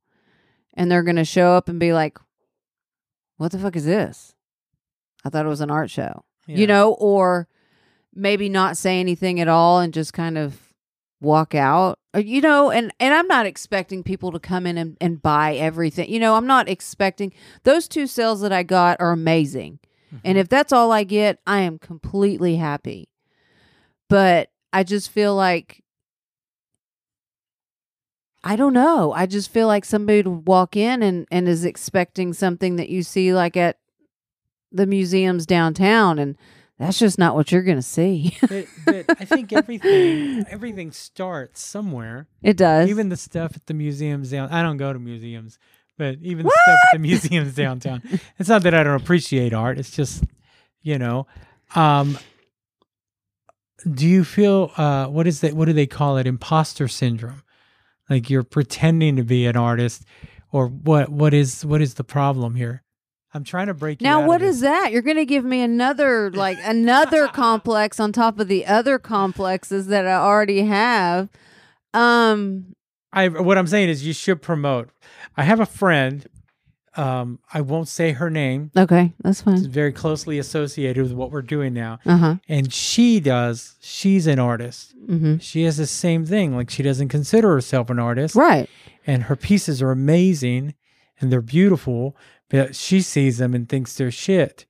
And 0.74 0.90
they're 0.90 1.04
going 1.04 1.18
to 1.18 1.26
show 1.26 1.52
up 1.54 1.68
and 1.70 1.80
be 1.80 1.94
like, 1.94 2.18
"What 3.38 3.52
the 3.52 3.60
fuck 3.60 3.76
is 3.76 3.86
this?" 3.86 4.34
I 5.26 5.30
thought 5.30 5.46
it 5.46 5.50
was 5.50 5.62
an 5.62 5.72
art 5.72 5.90
show. 5.90 6.24
Yeah. 6.48 6.58
You 6.58 6.68
know, 6.68 6.94
or 6.94 7.48
maybe 8.14 8.50
not 8.50 8.78
say 8.78 9.00
anything 9.00 9.40
at 9.40 9.48
all 9.48 9.80
and 9.80 9.94
just 9.94 10.14
kind 10.14 10.38
of 10.38 10.74
walk 11.22 11.54
out. 11.54 12.00
You 12.16 12.42
know, 12.42 12.72
and 12.72 12.92
and 13.00 13.14
I'm 13.14 13.28
not 13.28 13.46
expecting 13.46 14.04
people 14.04 14.32
to 14.32 14.40
come 14.40 14.66
in 14.66 14.78
and, 14.78 14.98
and 15.00 15.22
buy 15.22 15.56
everything. 15.56 16.10
You 16.10 16.20
know, 16.20 16.36
I'm 16.36 16.48
not 16.48 16.68
expecting 16.70 17.32
those 17.64 17.88
two 17.88 18.08
sales 18.08 18.42
that 18.42 18.52
I 18.52 18.64
got 18.64 19.00
are 19.00 19.12
amazing. 19.12 19.80
And 20.26 20.36
Mhm. 20.38 20.42
if 20.42 20.50
that's 20.50 20.74
all 20.74 20.92
I 20.92 21.04
get, 21.06 21.40
I 21.48 21.60
am 21.62 21.80
completely 21.80 22.58
happy. 22.58 23.08
But 24.10 24.50
I 24.74 24.84
just 24.84 25.10
feel 25.10 25.36
like 25.36 25.81
I 28.44 28.56
don't 28.56 28.74
know. 28.74 29.12
I 29.14 29.28
just 29.28 29.52
feel 29.52 29.68
like 29.68 29.86
somebody 29.86 30.24
would 30.24 30.48
walk 30.48 30.76
in 30.76 31.04
and, 31.04 31.28
and 31.32 31.48
is 31.48 31.64
expecting 31.64 32.34
something 32.34 32.76
that 32.78 32.90
you 32.90 33.04
see 33.04 33.34
like 33.34 33.56
at 33.56 33.78
the 34.72 34.86
museums 34.86 35.46
downtown 35.46 36.18
and 36.18 36.38
that's 36.80 36.98
just 36.98 37.20
not 37.20 37.36
what 37.36 37.52
you're 37.52 37.62
gonna 37.62 37.84
see. 37.84 38.36
But, 38.42 38.66
but 38.86 39.06
I 39.10 39.26
think 39.26 39.54
everything 39.54 40.46
everything 40.50 40.92
starts 40.92 41.62
somewhere. 41.62 42.28
it 42.42 42.58
does. 42.58 42.90
Even 42.90 43.10
the 43.10 43.18
stuff 43.18 43.56
at 43.56 43.68
the 43.68 43.76
museums 43.76 44.32
down. 44.32 44.50
I 44.50 44.64
don't 44.64 44.78
go 44.78 44.92
to 44.92 44.98
museums, 44.98 45.60
but 46.00 46.18
even 46.24 46.46
the 46.48 46.52
stuff 46.64 46.80
at 46.86 46.94
the 46.94 47.00
museums 47.00 47.54
downtown. 47.54 48.02
It's 48.40 48.50
not 48.50 48.64
that 48.64 48.74
I 48.74 48.82
don't 48.84 49.00
appreciate 49.00 49.54
art. 49.54 49.78
It's 49.78 49.92
just, 49.92 50.24
you 50.82 50.98
know, 50.98 51.28
um, 51.76 52.18
do 53.94 54.08
you 54.08 54.24
feel 54.24 54.72
uh, 54.76 55.06
what 55.06 55.28
is 55.28 55.42
that? 55.42 55.54
What 55.54 55.66
do 55.66 55.74
they 55.74 55.86
call 55.86 56.18
it? 56.18 56.26
Imposter 56.26 56.88
syndrome. 56.88 57.44
Like 58.12 58.30
you're 58.30 58.44
pretending 58.44 59.16
to 59.16 59.24
be 59.24 59.46
an 59.46 59.56
artist, 59.56 60.04
or 60.52 60.68
what? 60.68 61.08
What 61.08 61.34
is 61.34 61.66
what 61.66 61.82
is 61.82 61.94
the 61.94 62.04
problem 62.04 62.56
here? 62.56 62.84
I'm 63.34 63.46
trying 63.46 63.68
to 63.68 63.74
break 63.74 64.02
you 64.02 64.06
now 64.06 64.28
what 64.28 64.42
is 64.42 64.60
that? 64.60 64.92
You're 64.92 65.02
gonna 65.02 65.24
give 65.24 65.46
me 65.46 65.62
another 65.62 66.30
like 66.32 66.58
another 66.62 67.28
complex 67.34 68.02
on 68.02 68.12
top 68.12 68.38
of 68.38 68.50
the 68.50 68.66
other 68.66 69.00
complexes 69.00 69.88
that 69.88 70.06
I 70.06 70.16
already 70.16 70.66
have. 70.66 71.30
Um 71.94 72.76
I 73.14 73.30
what 73.30 73.58
I'm 73.58 73.68
saying 73.68 73.88
is 73.88 74.06
you 74.06 74.12
should 74.12 74.42
promote. 74.42 74.90
I 75.38 75.44
have 75.44 75.62
a 75.62 75.66
friend. 75.66 76.28
Um, 76.98 77.40
I 77.54 77.62
won't 77.62 77.88
say 77.88 78.12
her 78.12 78.30
name. 78.30 78.70
okay, 78.76 79.14
that's 79.24 79.40
It's 79.40 79.44
fine. 79.44 79.70
very 79.70 79.94
closely 79.94 80.38
associated 80.40 81.02
with 81.04 81.14
what 81.14 81.32
we're 81.32 81.42
doing 81.42 81.74
now. 81.74 82.00
Uh-huh. 82.06 82.36
And 82.50 82.74
she 82.74 83.20
does. 83.22 83.76
She's 83.80 84.28
an 84.28 84.40
artist. 84.40 84.94
Mm-hmm. 85.08 85.38
She 85.38 85.64
has 85.64 85.78
the 85.78 85.88
same 85.88 86.26
thing. 86.26 86.54
Like 86.56 86.70
she 86.70 86.84
doesn't 86.84 87.08
consider 87.08 87.50
herself 87.54 87.90
an 87.90 87.98
artist, 88.00 88.36
Right. 88.36 88.70
and 89.08 89.24
her 89.24 89.36
pieces 89.38 89.82
are 89.82 89.92
amazing 89.92 90.74
and 91.20 91.32
they're 91.32 91.42
beautiful. 91.42 92.18
But 92.50 92.76
she 92.76 93.00
sees 93.02 93.38
them 93.38 93.54
and 93.54 93.70
thinks 93.70 93.96
they're 93.96 94.12
shit. 94.12 94.66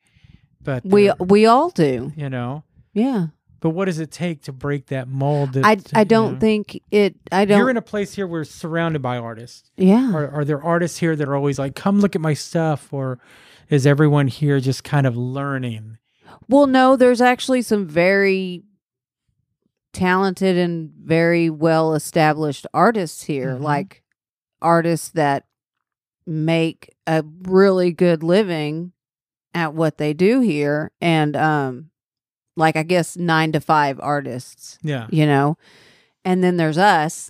But 0.63 0.85
We 0.85 1.11
we 1.19 1.47
all 1.47 1.71
do. 1.71 2.11
you 2.15 2.29
know. 2.29 2.63
Yeah. 2.93 3.27
But 3.61 3.69
what 3.69 3.85
does 3.85 3.99
it 3.99 4.11
take 4.11 4.41
to 4.43 4.51
break 4.51 4.87
that 4.87 5.07
mold? 5.07 5.53
That, 5.53 5.63
I 5.65 5.77
I 6.01 6.03
don't 6.03 6.33
know? 6.33 6.39
think 6.39 6.81
it 6.91 7.15
I 7.31 7.45
don't 7.45 7.57
you're 7.59 7.69
in 7.69 7.77
a 7.77 7.81
place 7.81 8.13
here. 8.15 8.27
We're 8.27 8.43
surrounded 8.43 9.01
by 9.01 9.17
artists. 9.17 9.69
Yeah. 9.77 10.11
Are, 10.13 10.27
are 10.29 10.43
there 10.45 10.61
artists 10.61 10.97
here 10.97 11.15
that 11.15 11.27
are 11.29 11.35
always 11.35 11.59
like, 11.59 11.75
come 11.75 11.99
look 11.99 12.15
at 12.15 12.21
my 12.21 12.33
stuff? 12.33 12.91
Or 12.91 13.19
is 13.69 13.85
everyone 13.87 14.27
here 14.27 14.59
just 14.59 14.83
kind 14.83 15.05
of 15.07 15.15
learning? 15.15 15.97
Well, 16.49 16.65
no, 16.67 16.95
there's 16.95 17.21
actually 17.21 17.61
some 17.61 17.87
very 17.87 18.63
talented 19.93 20.57
and 20.57 20.91
very 21.03 21.49
well 21.49 21.93
established 21.93 22.65
artists 22.73 23.23
here, 23.23 23.55
Mhm. 23.57 23.61
like 23.61 24.01
artists 24.61 25.09
that 25.09 25.45
make 26.25 26.95
a 27.05 27.23
really 27.43 27.91
good 27.91 28.23
living 28.23 28.91
at 29.53 29.73
what 29.73 29.97
they 29.97 30.13
do 30.13 30.39
here 30.39 30.91
and 31.01 31.35
um 31.35 31.90
like 32.61 32.77
I 32.77 32.83
guess 32.83 33.17
9 33.17 33.51
to 33.51 33.59
5 33.59 33.99
artists, 34.01 34.79
Yeah. 34.81 35.07
you 35.09 35.25
know. 35.25 35.57
And 36.23 36.41
then 36.43 36.55
there's 36.57 36.77
us, 36.77 37.29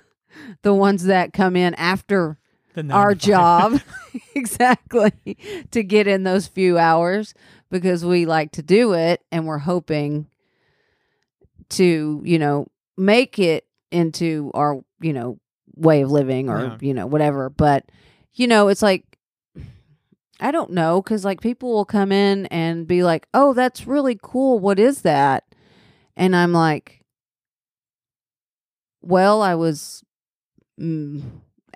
the 0.62 0.74
ones 0.74 1.04
that 1.04 1.32
come 1.32 1.56
in 1.56 1.72
after 1.74 2.38
The 2.74 2.90
our 2.92 3.14
job 3.14 3.80
exactly 4.34 5.12
to 5.70 5.82
get 5.82 6.06
in 6.06 6.24
those 6.24 6.46
few 6.46 6.76
hours 6.78 7.32
because 7.70 8.04
we 8.04 8.26
like 8.26 8.52
to 8.52 8.62
do 8.62 8.92
it 8.92 9.22
and 9.32 9.46
we're 9.46 9.58
hoping 9.58 10.26
to 11.70 12.20
you 12.24 12.38
know 12.38 12.66
make 12.96 13.38
it 13.38 13.66
into 13.90 14.50
our 14.54 14.80
you 15.00 15.12
know 15.12 15.38
way 15.74 16.02
of 16.02 16.10
living 16.10 16.48
or 16.48 16.60
Yeah. 16.60 16.76
you 16.80 16.94
know 16.94 17.06
whatever 17.06 17.50
but 17.50 17.84
you 18.34 18.46
know 18.46 18.68
it's 18.68 18.82
like 18.82 19.15
i 20.40 20.50
don't 20.50 20.70
know 20.70 21.00
cuz 21.02 21.24
like 21.24 21.40
people 21.40 21.72
will 21.72 21.84
come 21.84 22.12
in 22.12 22.46
and 22.46 22.86
be 22.86 23.02
like 23.02 23.26
oh 23.34 23.52
that's 23.54 23.86
really 23.86 24.18
cool 24.22 24.58
what 24.58 24.78
is 24.78 25.02
that 25.02 25.44
and 26.16 26.34
i'm 26.36 26.52
like 26.52 27.02
well 29.02 29.42
i 29.42 29.54
was 29.54 30.04
mm, 30.80 31.22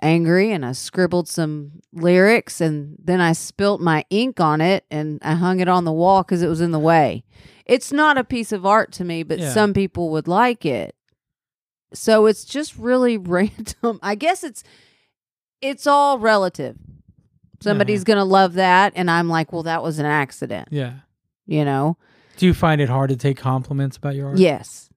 angry 0.01 0.51
and 0.51 0.65
I 0.65 0.71
scribbled 0.71 1.27
some 1.27 1.73
lyrics 1.93 2.59
and 2.59 2.97
then 3.03 3.21
I 3.21 3.33
spilt 3.33 3.81
my 3.81 4.03
ink 4.09 4.39
on 4.39 4.59
it 4.61 4.85
and 4.89 5.19
I 5.21 5.35
hung 5.35 5.59
it 5.59 5.67
on 5.67 5.85
the 5.85 5.91
wall 5.91 6.23
because 6.23 6.41
it 6.41 6.47
was 6.47 6.61
in 6.61 6.71
the 6.71 6.79
way. 6.79 7.23
It's 7.65 7.91
not 7.91 8.17
a 8.17 8.23
piece 8.23 8.51
of 8.51 8.65
art 8.65 8.91
to 8.93 9.05
me, 9.05 9.23
but 9.23 9.39
Yeah. 9.39 9.53
some 9.53 9.73
people 9.73 10.09
would 10.09 10.27
like 10.27 10.65
it. 10.65 10.95
So 11.93 12.25
it's 12.25 12.45
just 12.45 12.75
really 12.77 13.17
random. 13.17 13.99
I 14.01 14.15
guess 14.15 14.43
it's 14.43 14.63
it's 15.61 15.85
all 15.85 16.17
relative. 16.17 16.77
Somebody's 17.61 18.01
uh-huh. 18.01 18.15
gonna 18.15 18.25
love 18.25 18.53
that, 18.53 18.93
and 18.95 19.09
I'm 19.09 19.29
like, 19.29 19.51
well, 19.53 19.63
that 19.63 19.83
was 19.83 19.99
an 19.99 20.05
accident, 20.05 20.69
Yeah. 20.71 20.93
you 21.45 21.63
know? 21.65 21.97
Do 22.37 22.45
you 22.45 22.53
find 22.53 22.81
it 22.81 22.89
hard 22.89 23.09
to 23.09 23.15
take 23.15 23.37
compliments 23.37 23.97
about 23.97 24.15
your 24.15 24.29
art? 24.29 24.37
Yes. 24.37 24.89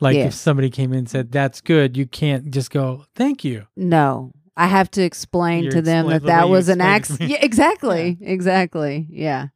Like 0.00 0.16
if 0.16 0.34
somebody 0.34 0.70
came 0.70 0.92
in 0.92 1.00
and 1.00 1.08
said, 1.08 1.32
that's 1.32 1.60
good, 1.60 1.96
you 1.96 2.06
can't 2.06 2.50
just 2.50 2.70
go, 2.70 3.04
thank 3.14 3.44
you. 3.44 3.66
No. 3.76 4.32
I 4.56 4.66
have 4.66 4.90
to 4.92 5.02
explain 5.02 5.64
You're 5.64 5.72
to 5.72 5.82
them 5.82 6.08
that 6.08 6.22
that 6.24 6.48
was 6.48 6.68
an 6.68 6.80
accident. 6.80 7.30
Yeah, 7.30 7.38
exactly. 7.40 8.16
Exactly. 8.20 9.06
Yeah. 9.10 9.48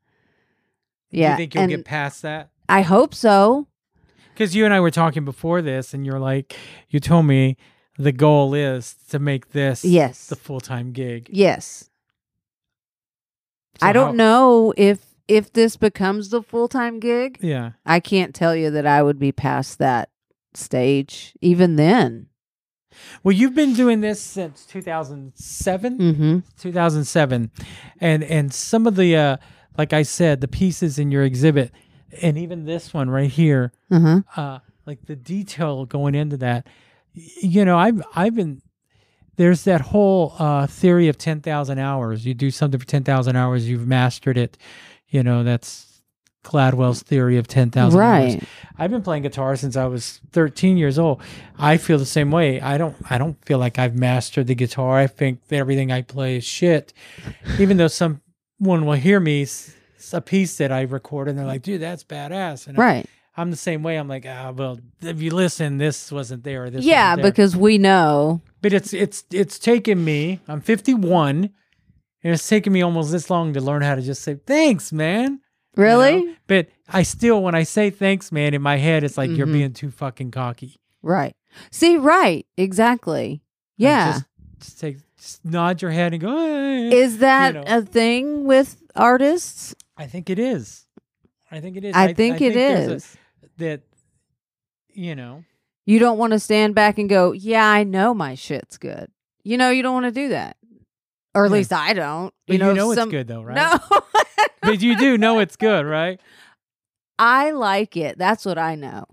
Do 1.11 1.19
Yeah. 1.19 1.33
you 1.33 1.37
think 1.37 1.55
you'll 1.55 1.63
and 1.65 1.71
get 1.71 1.85
past 1.85 2.23
that? 2.23 2.51
I 2.69 2.83
hope 2.83 3.15
so. 3.15 3.67
Because 4.33 4.55
you 4.55 4.65
and 4.65 4.73
I 4.73 4.81
were 4.81 4.91
talking 4.91 5.25
before 5.25 5.61
this, 5.61 5.93
and 5.93 6.07
you're 6.07 6.19
like, 6.21 6.57
you 6.89 7.01
told 7.01 7.27
me 7.27 7.57
the 7.99 8.13
goal 8.13 8.55
is 8.55 8.95
to 9.11 9.19
make 9.19 9.51
this 9.51 9.85
Yes. 9.85 10.29
the 10.29 10.37
full 10.37 10.61
time 10.61 10.93
gig. 10.93 11.29
Yes. 11.31 11.90
So 13.81 13.87
I 13.87 13.93
don't 13.93 14.09
how- 14.19 14.25
know 14.25 14.75
if 14.77 15.07
if 15.29 15.53
this 15.53 15.77
becomes 15.77 16.31
the 16.31 16.43
full-time 16.43 16.99
gig. 16.99 17.39
Yeah. 17.41 17.71
I 17.87 18.01
can't 18.01 18.35
tell 18.35 18.55
you 18.57 18.69
that 18.73 18.85
I 18.87 19.01
would 19.03 19.19
be 19.19 19.31
past 19.31 19.79
that 19.79 20.11
stage 20.55 21.35
even 21.41 21.77
then. 21.77 22.27
Well, 23.23 23.33
you've 23.33 23.55
been 23.55 23.73
doing 23.75 24.01
this 24.01 24.21
since 24.21 24.67
2007. 24.67 25.99
Mhm. 25.99 26.43
2007 26.59 27.51
and 28.01 28.25
and 28.25 28.53
some 28.53 28.87
of 28.87 28.97
the 28.97 29.17
uh 29.17 29.37
like 29.79 29.93
i 29.93 30.03
said 30.03 30.41
the 30.41 30.49
pieces 30.49 30.99
in 30.99 31.11
your 31.13 31.23
exhibit 31.23 31.71
and 32.21 32.37
even 32.37 32.65
this 32.65 32.93
one 32.93 33.09
right 33.09 33.31
here 33.31 33.73
Uh-huh. 33.91 34.23
uh 34.37 34.59
like 34.87 35.07
the 35.07 35.15
detail 35.17 35.87
going 35.87 36.15
into 36.17 36.37
that 36.39 36.67
you 37.15 37.65
know 37.65 37.79
i've 37.79 38.03
i've 38.17 38.35
been 38.35 38.61
there's 39.41 39.65
that 39.65 39.81
whole 39.81 40.35
uh 40.39 40.67
theory 40.67 41.09
of 41.09 41.17
10,000 41.17 41.79
hours 41.79 42.27
you 42.27 42.35
do 42.35 42.51
something 42.51 42.79
for 42.79 42.87
10,000 42.87 43.37
hours 43.37 43.67
you've 43.69 43.87
mastered 43.87 44.37
it 44.37 44.59
you 45.09 45.23
know 45.23 45.43
that's 45.43 45.87
Gladwell's 46.43 47.03
theory 47.03 47.37
of 47.37 47.47
10,000 47.49 48.01
hours. 48.01 48.35
Right. 48.35 48.43
I've 48.79 48.91
been 48.91 49.03
playing 49.03 49.25
guitar 49.25 49.57
since 49.57 49.77
I 49.77 49.85
was 49.85 50.21
13 50.33 50.79
years 50.79 50.99
old. 50.99 51.21
I 51.59 51.77
feel 51.77 51.99
the 51.99 52.07
same 52.07 52.31
way. 52.31 52.61
I 52.63 52.79
don't 52.79 52.97
I 53.11 53.19
don't 53.19 53.37
feel 53.45 53.59
like 53.59 53.79
I've 53.79 53.95
mastered 53.95 54.47
the 54.47 54.55
guitar. 54.55 54.97
I 54.99 55.07
think 55.07 55.47
that 55.49 55.57
everything 55.57 55.93
I 55.93 56.01
play 56.01 56.37
is 56.39 56.45
shit. 56.45 56.95
Even 57.59 57.77
though 57.77 57.89
someone 57.89 58.21
will 58.87 58.95
hear 58.95 59.21
me 59.21 59.47
a 60.15 60.21
piece 60.23 60.57
that 60.57 60.73
I 60.73 60.81
record 60.83 61.29
and 61.29 61.39
they're 61.39 61.45
like, 61.55 61.61
"Dude, 61.63 61.83
that's 61.83 62.05
badass." 62.05 62.67
And 62.67 62.79
I- 62.79 62.81
Right. 62.81 63.07
I'm 63.37 63.51
the 63.51 63.57
same 63.69 63.83
way. 63.83 63.97
I'm 63.97 64.09
like, 64.09 64.25
"Ah, 64.27 64.51
well, 64.51 64.81
if 65.03 65.21
you 65.21 65.31
listen, 65.35 65.77
this 65.77 66.11
wasn't 66.11 66.43
there 66.43 66.71
this 66.71 66.85
Yeah, 66.87 67.11
wasn't 67.11 67.23
there." 67.23 67.31
because 67.33 67.55
we 67.55 67.77
know. 67.77 68.41
But 68.63 68.73
it's 68.73 68.93
it's 68.93 69.25
it's 69.33 69.59
taken 69.59 70.05
me. 70.05 70.41
I'm 70.49 70.61
51 70.61 71.51
and 72.23 72.35
it's 72.35 72.47
taken 72.49 72.73
me 72.73 72.83
almost 72.83 73.11
this 73.13 73.31
long 73.31 73.53
to 73.55 73.61
learn 73.61 73.83
how 73.83 73.95
to 73.95 74.03
just 74.03 74.23
say, 74.23 74.35
"Thanks, 74.35 74.93
man." 74.93 75.25
you 75.77 75.83
know? 75.83 75.83
Really? 75.85 76.37
But 76.47 76.69
I 76.89 77.03
still, 77.05 77.43
when 77.43 77.55
I 77.55 77.63
say 77.63 77.91
thanks, 77.91 78.33
man, 78.33 78.55
in 78.55 78.61
my 78.61 78.77
head, 78.77 79.05
it's 79.05 79.17
like 79.17 79.31
you're 79.31 79.47
Mhm. 79.47 79.53
being 79.53 79.73
too 79.73 79.91
fucking 79.91 80.33
cocky. 80.33 80.77
Right. 81.01 81.35
See, 81.71 81.97
right. 81.97 82.45
Exactly. 82.57 83.41
Yeah. 83.77 84.13
Just, 84.13 84.25
just 84.59 84.81
take, 84.81 84.97
just 85.17 85.45
nod 85.45 85.81
your 85.81 85.93
head 85.93 86.13
and 86.13 86.21
go. 86.21 86.37
"Eh." 86.37 86.91
Is 86.93 87.19
that 87.19 87.55
know. 87.55 87.63
a 87.67 87.83
thing 87.83 88.45
with 88.45 88.83
artists? 88.97 89.75
I 89.97 90.07
think 90.07 90.29
it 90.29 90.39
is. 90.39 90.87
I 91.51 91.61
think 91.61 91.77
it 91.77 91.85
is. 91.85 91.95
I, 91.95 92.13
think 92.13 92.41
it 92.41 92.53
there's 92.55 93.15
a- 93.15 93.19
that, 93.59 93.81
you 94.93 95.15
know, 95.15 95.45
You 95.87 95.99
don't 95.99 96.19
want 96.19 96.33
to 96.33 96.39
stand 96.39 96.75
back 96.75 96.99
and 96.99 97.09
go, 97.09 97.33
"Yeah, 97.33 97.67
I 97.67 97.85
know 97.85 98.15
my 98.15 98.35
shit's 98.35 98.79
good." 98.79 99.11
You 99.43 99.57
know, 99.57 99.71
you 99.71 99.83
don't 99.83 99.95
want 99.95 100.07
to 100.07 100.13
do 100.13 100.29
that. 100.31 100.57
Or 101.35 101.45
at 101.47 101.51
Yeah. 101.51 101.57
least 101.57 101.73
I 101.73 101.93
don't. 101.93 102.35
but 102.47 102.53
you 102.55 102.59
know, 102.59 102.75
know, 102.75 102.93
if 102.93 102.99
it's 102.99 103.11
good 103.11 103.29
though, 103.29 103.43
right? 103.43 103.57
No. 103.57 104.01
but 104.63 104.83
you 104.83 104.97
do 104.97 105.17
know 105.19 105.39
it's 105.39 105.57
good, 105.57 105.87
right? 105.87 106.21
I 107.19 107.51
like 107.53 107.97
it. 107.97 108.19
That's 108.19 108.45
what 108.45 108.59
I 108.59 108.75
know. 108.75 109.05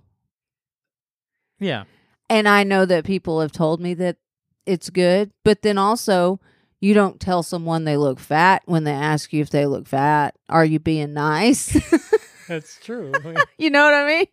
Yeah. 1.60 1.84
And 2.30 2.48
I 2.48 2.64
know 2.64 2.86
that 2.86 3.06
people 3.06 3.42
have 3.42 3.52
told 3.52 3.80
me 3.82 3.94
that 3.96 4.18
it's 4.66 4.90
good, 4.90 5.32
but 5.44 5.62
then 5.62 5.78
also 5.78 6.40
you 6.80 6.94
don't 6.94 7.20
tell 7.20 7.42
someone 7.44 7.86
they 7.86 7.98
look 7.98 8.20
fat 8.20 8.62
when 8.66 8.84
they 8.84 8.92
ask 8.92 9.32
you 9.34 9.42
if 9.42 9.50
they 9.50 9.66
look 9.66 9.88
fat. 9.88 10.36
Are 10.50 10.66
you 10.66 10.80
being 10.80 11.14
nice? 11.14 11.74
That's 12.48 12.80
true. 12.84 13.12
you 13.58 13.70
know 13.70 13.84
what 13.84 13.94
I 13.94 14.06
mean? 14.08 14.26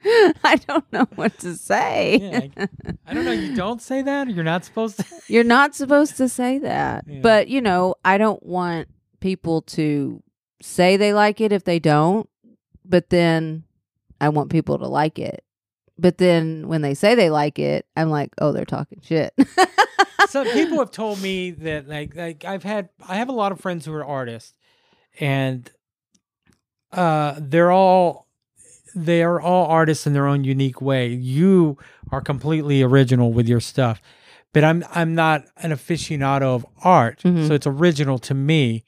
I 0.44 0.60
don't 0.66 0.90
know 0.92 1.06
what 1.16 1.38
to 1.40 1.54
say. 1.54 2.18
Yeah, 2.20 2.64
I, 2.64 2.68
I 3.06 3.14
don't 3.14 3.24
know. 3.24 3.32
You 3.32 3.54
don't 3.54 3.82
say 3.82 4.02
that. 4.02 4.30
You're 4.30 4.44
not 4.44 4.64
supposed 4.64 4.98
to. 4.98 5.04
You're 5.32 5.44
not 5.44 5.74
supposed 5.74 6.16
to 6.18 6.28
say 6.28 6.58
that. 6.58 7.04
Yeah. 7.06 7.20
But, 7.20 7.48
you 7.48 7.60
know, 7.60 7.96
I 8.04 8.18
don't 8.18 8.42
want 8.42 8.88
people 9.20 9.62
to 9.62 10.22
say 10.62 10.96
they 10.96 11.12
like 11.12 11.40
it 11.40 11.52
if 11.52 11.64
they 11.64 11.78
don't, 11.78 12.28
but 12.84 13.10
then 13.10 13.64
I 14.20 14.28
want 14.28 14.50
people 14.50 14.78
to 14.78 14.86
like 14.86 15.18
it. 15.18 15.44
But 15.98 16.18
then 16.18 16.68
when 16.68 16.82
they 16.82 16.94
say 16.94 17.14
they 17.16 17.30
like 17.30 17.58
it, 17.58 17.86
I'm 17.96 18.10
like, 18.10 18.30
oh, 18.38 18.52
they're 18.52 18.64
talking 18.64 19.00
shit. 19.02 19.34
so 20.28 20.44
people 20.44 20.78
have 20.78 20.92
told 20.92 21.20
me 21.20 21.50
that 21.50 21.88
like 21.88 22.14
like 22.14 22.44
I've 22.44 22.62
had 22.62 22.90
I 23.06 23.16
have 23.16 23.28
a 23.28 23.32
lot 23.32 23.50
of 23.50 23.60
friends 23.60 23.84
who 23.84 23.92
are 23.94 24.04
artists 24.04 24.56
and 25.18 25.68
uh 26.92 27.34
they're 27.38 27.72
all 27.72 28.27
they 28.94 29.22
are 29.22 29.40
all 29.40 29.66
artists 29.66 30.06
in 30.06 30.12
their 30.12 30.26
own 30.26 30.44
unique 30.44 30.80
way. 30.80 31.08
You 31.08 31.76
are 32.10 32.20
completely 32.20 32.82
original 32.82 33.32
with 33.32 33.48
your 33.48 33.60
stuff. 33.60 34.00
But 34.52 34.64
I'm 34.64 34.84
I'm 34.94 35.14
not 35.14 35.44
an 35.58 35.72
aficionado 35.72 36.54
of 36.54 36.66
art. 36.82 37.20
Mhm. 37.22 37.46
So 37.46 37.54
it's 37.54 37.66
original 37.66 38.18
to 38.20 38.34
me. 38.34 38.84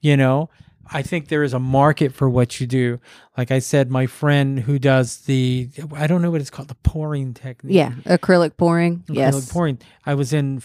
You 0.00 0.16
know, 0.16 0.48
I 0.90 1.02
think 1.02 1.28
there 1.28 1.42
is 1.42 1.52
a 1.52 1.58
market 1.58 2.14
for 2.14 2.30
what 2.30 2.60
you 2.60 2.66
do. 2.66 2.98
Like 3.36 3.50
I 3.50 3.58
said, 3.58 3.90
my 3.90 4.06
friend 4.06 4.60
who 4.60 4.78
does 4.78 5.18
the 5.18 5.68
I 5.94 6.06
don't 6.06 6.22
know 6.22 6.30
what 6.30 6.40
it's 6.40 6.50
called, 6.50 6.68
the 6.68 6.74
pouring 6.76 7.34
technique 7.34 7.74
yeah, 7.76 7.92
acrylic 8.06 8.56
pouring. 8.56 9.04
acrylic 9.08 9.16
yes. 9.16 9.52
pouring. 9.52 9.78
I 10.06 10.14
was 10.14 10.32
in 10.32 10.62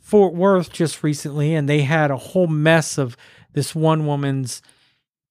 Fort 0.00 0.34
Worth 0.34 0.72
just 0.72 1.02
recently, 1.02 1.54
and 1.54 1.68
they 1.68 1.82
had 1.82 2.10
a 2.10 2.16
whole 2.16 2.46
mess 2.46 2.98
of 2.98 3.16
this 3.52 3.74
one 3.74 4.06
woman's 4.06 4.62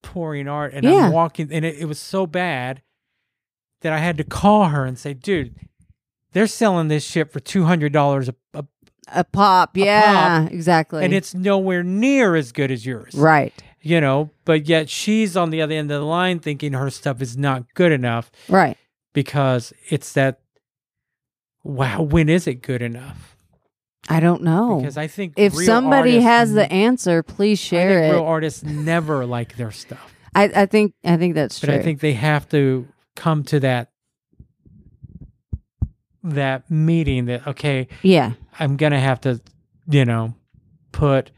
pouring 0.01 0.47
art, 0.47 0.73
and 0.73 0.83
Yeah. 0.83 1.07
I'm 1.07 1.11
walking, 1.11 1.49
and 1.51 1.63
it, 1.65 1.77
it 1.79 1.85
was 1.85 1.99
so 1.99 2.25
bad 2.27 2.81
that 3.81 3.93
I 3.93 3.97
had 3.99 4.17
to 4.17 4.23
call 4.23 4.65
her 4.69 4.85
and 4.85 4.97
say, 4.97 5.13
"Dude, 5.13 5.55
they're 6.33 6.47
selling 6.47 6.87
this 6.87 7.03
shit 7.05 7.31
for 7.31 7.39
two 7.39 7.63
hundred 7.65 7.93
dollars 7.93 8.29
a, 8.29 8.35
a, 8.53 8.65
A 9.09 9.23
pop. 9.23 9.75
Yeah, 9.77 10.47
exactly. 10.47 11.03
and 11.05 11.13
it's 11.13 11.33
nowhere 11.33 11.83
near 11.83 12.35
as 12.35 12.51
good 12.51 12.71
as 12.71 12.85
yours." 12.85 13.13
right. 13.15 13.53
You 13.81 14.01
know, 14.01 14.29
but 14.43 14.65
yet 14.67 14.89
she's 14.89 15.37
on 15.37 15.51
the 15.51 15.61
other 15.61 15.73
end 15.73 15.89
of 15.89 16.01
the 16.01 16.05
line 16.05 16.39
thinking 16.39 16.73
her 16.73 16.89
stuff 16.89 17.21
is 17.21 17.37
not 17.37 17.63
good 17.75 17.93
enough 17.93 18.29
Right. 18.49 18.75
because 19.13 19.71
it's 19.89 20.11
that. 20.13 20.41
Wow, 21.63 22.01
when 22.01 22.27
is 22.27 22.45
it 22.47 22.55
good 22.61 22.81
enough? 22.81 23.37
I 24.11 24.19
don't 24.19 24.41
know. 24.41 24.79
Because 24.79 24.97
I 24.97 25.07
think 25.07 25.33
if 25.37 25.53
somebody 25.53 26.13
artists 26.13 26.27
has 26.27 26.53
the 26.53 26.71
answer, 26.71 27.21
please 27.21 27.59
I 27.59 27.63
share 27.63 28.01
think 28.01 28.11
it. 28.13 28.15
real 28.15 28.25
artists 28.25 28.63
never 28.63 29.25
like 29.25 29.55
their 29.55 29.71
stuff, 29.71 30.13
I, 30.33 30.45
I 30.55 30.65
think 30.65 30.93
I 31.05 31.17
think 31.17 31.35
that's 31.35 31.59
true. 31.59 31.67
but 31.67 31.73
true. 31.73 31.79
I 31.79 31.83
think 31.83 31.99
they 31.99 32.13
have 32.13 32.49
to 32.49 32.87
come 33.15 33.43
to 33.45 33.59
that 33.61 33.91
that 36.23 36.69
meeting 36.69 37.25
that 37.25 37.47
okay, 37.47 37.87
yeah. 38.01 38.33
I'm 38.59 38.77
gonna 38.77 38.99
have 38.99 39.21
to, 39.21 39.39
you 39.87 40.05
know, 40.05 40.35
put 40.91 41.31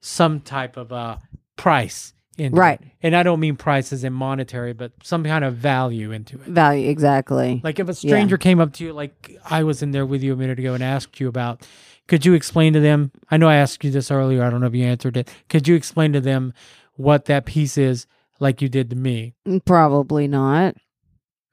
some 0.00 0.40
type 0.40 0.76
of 0.76 0.90
a 0.92 1.20
price 1.56 2.12
into 2.42 2.56
Right. 2.58 2.80
it. 2.80 2.88
And 3.02 3.16
I 3.16 3.22
don't 3.22 3.40
mean 3.40 3.56
prices 3.56 4.04
in 4.04 4.12
monetary, 4.12 4.72
but 4.72 4.92
some 5.02 5.24
kind 5.24 5.44
of 5.44 5.54
value 5.56 6.12
into 6.12 6.36
it. 6.36 6.42
Value 6.48 6.88
exactly. 6.90 7.60
Like 7.64 7.78
if 7.78 7.88
a 7.88 7.94
stranger 7.94 8.36
came 8.36 8.60
up 8.60 8.72
to 8.74 8.84
you, 8.84 8.92
like 8.92 9.36
I 9.48 9.62
was 9.64 9.82
in 9.82 9.90
there 9.92 10.06
with 10.06 10.22
you 10.22 10.32
a 10.32 10.36
minute 10.36 10.58
ago 10.58 10.74
and 10.74 10.82
asked 10.82 11.18
you 11.20 11.28
about, 11.28 11.66
could 12.08 12.26
you 12.26 12.34
explain 12.34 12.72
to 12.74 12.80
them? 12.80 13.12
I 13.30 13.36
know 13.36 13.48
I 13.48 13.56
asked 13.56 13.82
you 13.84 13.90
this 13.90 14.10
earlier. 14.10 14.42
I 14.42 14.50
don't 14.50 14.60
know 14.60 14.66
if 14.66 14.74
you 14.74 14.84
answered 14.84 15.16
it. 15.16 15.30
Could 15.48 15.66
you 15.68 15.74
explain 15.74 16.12
to 16.12 16.20
them 16.20 16.52
what 16.94 17.24
that 17.26 17.46
piece 17.46 17.78
is, 17.78 18.06
like 18.40 18.60
you 18.60 18.68
did 18.68 18.90
to 18.90 18.96
me? 18.96 19.34
Mm, 19.48 19.64
Probably 19.64 20.26
not. 20.28 20.76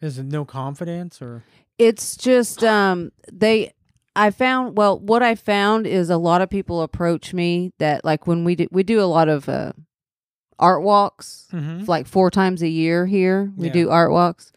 Is 0.01 0.17
it 0.19 0.25
no 0.25 0.45
confidence 0.45 1.21
or? 1.21 1.43
It's 1.77 2.17
just 2.17 2.63
um 2.63 3.11
they 3.31 3.73
I 4.15 4.31
found 4.31 4.77
well 4.77 4.99
what 4.99 5.23
I 5.23 5.35
found 5.35 5.87
is 5.87 6.09
a 6.09 6.17
lot 6.17 6.41
of 6.41 6.49
people 6.49 6.81
approach 6.81 7.33
me 7.33 7.71
that 7.79 8.03
like 8.03 8.27
when 8.27 8.43
we 8.43 8.55
do 8.55 8.67
we 8.71 8.83
do 8.83 8.99
a 9.01 9.05
lot 9.05 9.29
of 9.29 9.47
uh 9.47 9.71
art 10.59 10.83
walks 10.83 11.47
Mm-hmm. 11.53 11.85
like 11.85 12.05
four 12.07 12.29
times 12.29 12.61
a 12.61 12.67
year 12.67 13.05
here. 13.07 13.51
We 13.55 13.67
Yeah. 13.67 13.73
do 13.73 13.89
art 13.89 14.11
walks 14.11 14.51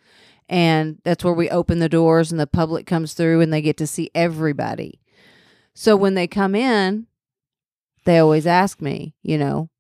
and 0.49 0.99
that's 1.05 1.25
where 1.25 1.33
we 1.33 1.49
open 1.49 1.79
the 1.79 1.89
doors 1.89 2.31
and 2.31 2.39
the 2.41 2.47
public 2.47 2.87
comes 2.87 3.15
through 3.15 3.41
and 3.41 3.53
they 3.53 3.63
get 3.63 3.77
to 3.79 3.87
see 3.87 4.11
everybody. 4.15 5.01
So 5.75 5.97
when 5.97 6.15
they 6.15 6.27
come 6.27 6.55
in, 6.55 7.07
they 8.05 8.19
always 8.19 8.47
ask 8.47 8.81
me, 8.83 9.15
you 9.23 9.39
know, 9.39 9.71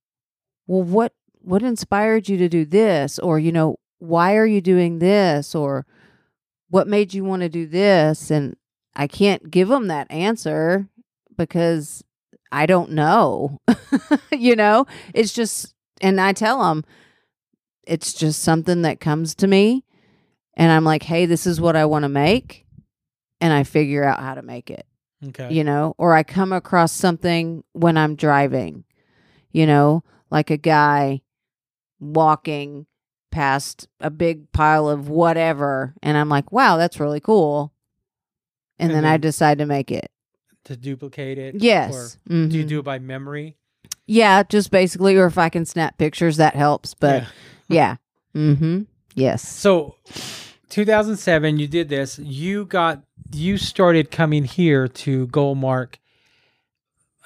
well 0.66 0.82
what 0.82 1.12
what 1.40 1.62
inspired 1.62 2.28
you 2.28 2.36
to 2.38 2.48
do 2.48 2.64
this 2.64 3.18
or 3.18 3.38
you 3.38 3.52
know, 3.52 3.76
why 3.98 4.36
are 4.36 4.46
you 4.46 4.60
doing 4.60 4.98
this 5.00 5.54
or 5.54 5.84
what 6.70 6.86
made 6.88 7.12
you 7.12 7.24
want 7.24 7.42
to 7.42 7.48
do 7.48 7.66
this 7.66 8.30
and 8.30 8.56
I 8.94 9.06
can't 9.06 9.50
give 9.50 9.68
them 9.68 9.88
that 9.88 10.10
answer 10.10 10.88
because 11.36 12.04
I 12.52 12.66
don't 12.66 12.90
know. 12.92 13.58
you 14.32 14.54
know, 14.56 14.86
it's 15.14 15.32
just 15.32 15.71
and 16.02 16.20
I 16.20 16.32
tell 16.32 16.62
them 16.62 16.84
it's 17.86 18.12
just 18.12 18.42
something 18.42 18.82
that 18.82 19.00
comes 19.00 19.34
to 19.36 19.46
me 19.46 19.84
and 20.54 20.70
I'm 20.70 20.84
like, 20.84 21.04
"Hey, 21.04 21.26
this 21.26 21.46
is 21.46 21.60
what 21.60 21.76
I 21.76 21.84
want 21.86 22.02
to 22.02 22.08
make." 22.08 22.66
And 23.40 23.52
I 23.52 23.64
figure 23.64 24.04
out 24.04 24.20
how 24.20 24.34
to 24.34 24.42
make 24.42 24.70
it 24.70 24.86
Okay. 25.28 25.52
you 25.52 25.62
know, 25.62 25.94
or 25.98 26.14
I 26.14 26.22
come 26.22 26.52
across 26.52 26.92
something 26.92 27.62
when 27.72 27.96
I'm 27.96 28.16
driving, 28.16 28.84
you 29.52 29.66
know, 29.66 30.02
like 30.30 30.50
a 30.50 30.56
guy 30.56 31.22
walking 32.00 32.86
past 33.30 33.88
a 34.00 34.10
big 34.10 34.50
pile 34.52 34.88
of 34.88 35.08
whatever, 35.08 35.94
and 36.02 36.16
I'm 36.16 36.28
like, 36.28 36.50
wow, 36.50 36.76
that's 36.76 36.98
really 36.98 37.20
cool. 37.20 37.72
And, 38.78 38.90
And 38.90 39.04
then, 39.04 39.12
I 39.12 39.16
decide 39.16 39.58
to 39.58 39.66
make 39.66 39.92
it. 39.92 40.10
To 40.64 40.76
duplicate 40.76 41.38
it. 41.38 41.56
Yes. 41.58 41.94
Or 41.94 42.08
do 42.28 42.34
you 42.34 42.64
do 42.64 42.64
mm-hmm. 42.64 42.78
it 42.80 42.84
by 42.84 42.98
memory? 42.98 43.56
Yeah, 44.06 44.42
just 44.42 44.70
basically, 44.70 45.16
or 45.16 45.26
if 45.26 45.38
I 45.38 45.48
can 45.48 45.64
snap 45.64 45.98
pictures, 45.98 46.36
that 46.38 46.54
helps. 46.54 46.94
But 46.94 47.22
Yeah. 47.68 47.96
yeah. 48.34 48.40
Mm-hmm. 48.40 48.82
Yes. 49.14 49.46
So, 49.46 49.96
2007, 50.70 51.58
you 51.58 51.68
did 51.68 51.88
this. 51.88 52.18
You 52.18 52.64
got 52.64 53.02
you 53.34 53.56
started 53.56 54.10
coming 54.10 54.44
here 54.44 54.88
to 54.88 55.26
Goldmark 55.28 55.94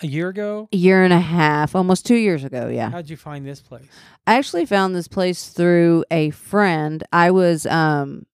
a 0.02 0.06
year 0.06 0.28
ago. 0.28 0.68
A 0.72 0.76
year 0.76 1.02
and 1.04 1.12
a 1.12 1.20
half, 1.20 1.74
almost 1.74 2.06
two 2.06 2.16
years 2.16 2.44
ago. 2.44 2.68
Yeah. 2.68 2.90
How'd 2.90 3.08
you 3.08 3.16
find 3.16 3.46
this 3.46 3.60
place? 3.60 3.86
I 4.26 4.36
actually 4.36 4.66
found 4.66 4.94
this 4.94 5.08
place 5.08 5.48
through 5.48 6.04
a 6.10 6.30
friend. 6.30 7.02
I 7.12 7.30
was 7.30 7.66
um 7.66 8.26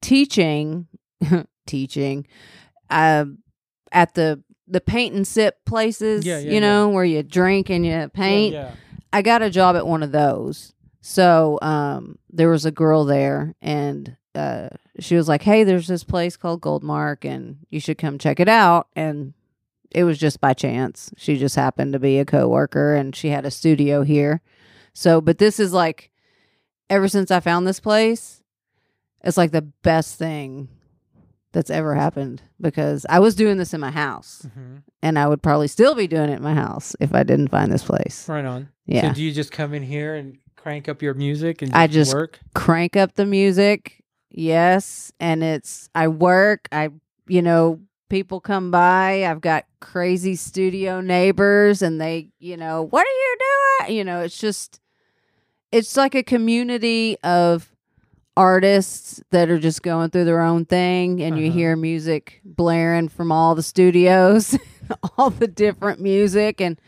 teaching 0.00 0.86
teaching 1.66 2.26
um 2.90 3.38
at 3.92 4.14
the 4.14 4.42
the 4.70 4.80
paint 4.80 5.14
and 5.14 5.26
sip 5.26 5.64
places, 5.64 6.24
Yeah, 6.24 6.38
yeah, 6.38 6.50
you 6.50 6.60
know, 6.60 6.88
where 6.88 7.04
you 7.04 7.22
drink 7.22 7.70
and 7.70 7.84
you 7.84 8.10
paint. 8.12 8.54
Yeah. 8.54 8.72
I 9.12 9.22
got 9.22 9.42
a 9.42 9.50
job 9.50 9.76
at 9.76 9.86
one 9.86 10.02
of 10.02 10.12
those. 10.12 10.72
So 11.00 11.58
um 11.62 12.18
there 12.30 12.48
was 12.48 12.64
a 12.64 12.70
girl 12.70 13.04
there 13.04 13.54
and 13.60 14.16
uh 14.34 14.68
she 14.98 15.16
was 15.16 15.28
like, 15.28 15.42
"Hey, 15.42 15.64
there's 15.64 15.88
this 15.88 16.04
place 16.04 16.36
called 16.36 16.60
Goldmark 16.60 17.24
and 17.24 17.58
you 17.70 17.80
should 17.80 17.98
come 17.98 18.18
check 18.18 18.38
it 18.38 18.48
out." 18.48 18.88
And 18.94 19.34
it 19.90 20.04
was 20.04 20.18
just 20.18 20.40
by 20.40 20.54
chance. 20.54 21.12
She 21.16 21.36
just 21.36 21.56
happened 21.56 21.92
to 21.94 21.98
be 21.98 22.18
a 22.18 22.24
coworker 22.24 22.94
and 22.94 23.16
she 23.16 23.30
had 23.30 23.44
a 23.44 23.50
studio 23.50 24.02
here. 24.02 24.40
So, 24.92 25.20
but 25.20 25.38
this 25.38 25.58
is 25.58 25.72
like 25.72 26.10
ever 26.88 27.08
since 27.08 27.30
I 27.30 27.40
found 27.40 27.66
this 27.66 27.80
place, 27.80 28.42
it's 29.24 29.36
like 29.36 29.50
the 29.52 29.62
best 29.62 30.16
thing 30.18 30.68
that's 31.52 31.70
ever 31.70 31.94
happened 31.94 32.42
because 32.60 33.04
I 33.08 33.18
was 33.18 33.34
doing 33.34 33.56
this 33.56 33.74
in 33.74 33.80
my 33.80 33.90
house 33.90 34.46
hmm 34.54 34.76
and 35.02 35.18
I 35.18 35.26
would 35.26 35.42
probably 35.42 35.68
still 35.68 35.94
be 35.94 36.06
doing 36.06 36.28
it 36.30 36.36
in 36.36 36.42
my 36.42 36.54
house 36.54 36.94
if 37.00 37.14
I 37.14 37.22
didn't 37.22 37.48
find 37.48 37.72
this 37.72 37.82
place. 37.82 38.28
Right 38.28 38.44
on. 38.44 38.68
Yeah. 38.86 39.08
So 39.08 39.14
do 39.14 39.22
you 39.22 39.32
just 39.32 39.50
come 39.50 39.72
in 39.72 39.82
here 39.82 40.14
and 40.14 40.36
crank 40.56 40.88
up 40.88 41.00
your 41.00 41.14
music 41.14 41.62
and 41.62 41.74
I 41.74 41.86
just- 41.86 42.12
work? 42.12 42.38
crank 42.54 42.96
up 42.96 43.14
the 43.14 43.24
music. 43.26 44.02
Yes, 44.30 45.10
and 45.18 45.42
it's 45.42 45.88
I 45.94 46.08
work, 46.08 46.68
I 46.70 46.90
you 47.26 47.42
know, 47.42 47.80
people 48.10 48.40
come 48.40 48.70
by. 48.70 49.24
I've 49.24 49.40
got 49.40 49.64
crazy 49.80 50.36
studio 50.36 51.00
neighbors 51.00 51.80
and 51.82 52.00
they, 52.00 52.28
you 52.38 52.56
know, 52.56 52.82
what 52.82 53.06
are 53.06 53.10
you 53.10 53.36
doing? 53.86 53.96
You 53.96 54.04
know, 54.04 54.20
it's 54.20 54.38
just 54.38 54.80
it's 55.72 55.96
like 55.96 56.14
a 56.14 56.22
community 56.22 57.16
of 57.24 57.69
artists 58.40 59.22
that 59.30 59.50
are 59.50 59.58
just 59.58 59.82
going 59.82 60.08
through 60.10 60.24
their 60.24 60.40
own 60.40 60.64
thing 60.64 61.20
and 61.22 61.38
you 61.38 61.48
Uh-huh. 61.48 61.54
hear 61.58 61.76
music 61.76 62.40
blaring 62.44 63.08
from 63.08 63.30
all 63.30 63.54
the 63.54 63.62
studios, 63.62 64.56
all 65.18 65.28
the 65.30 65.46
different 65.46 66.00
music 66.00 66.60
and 66.60 66.80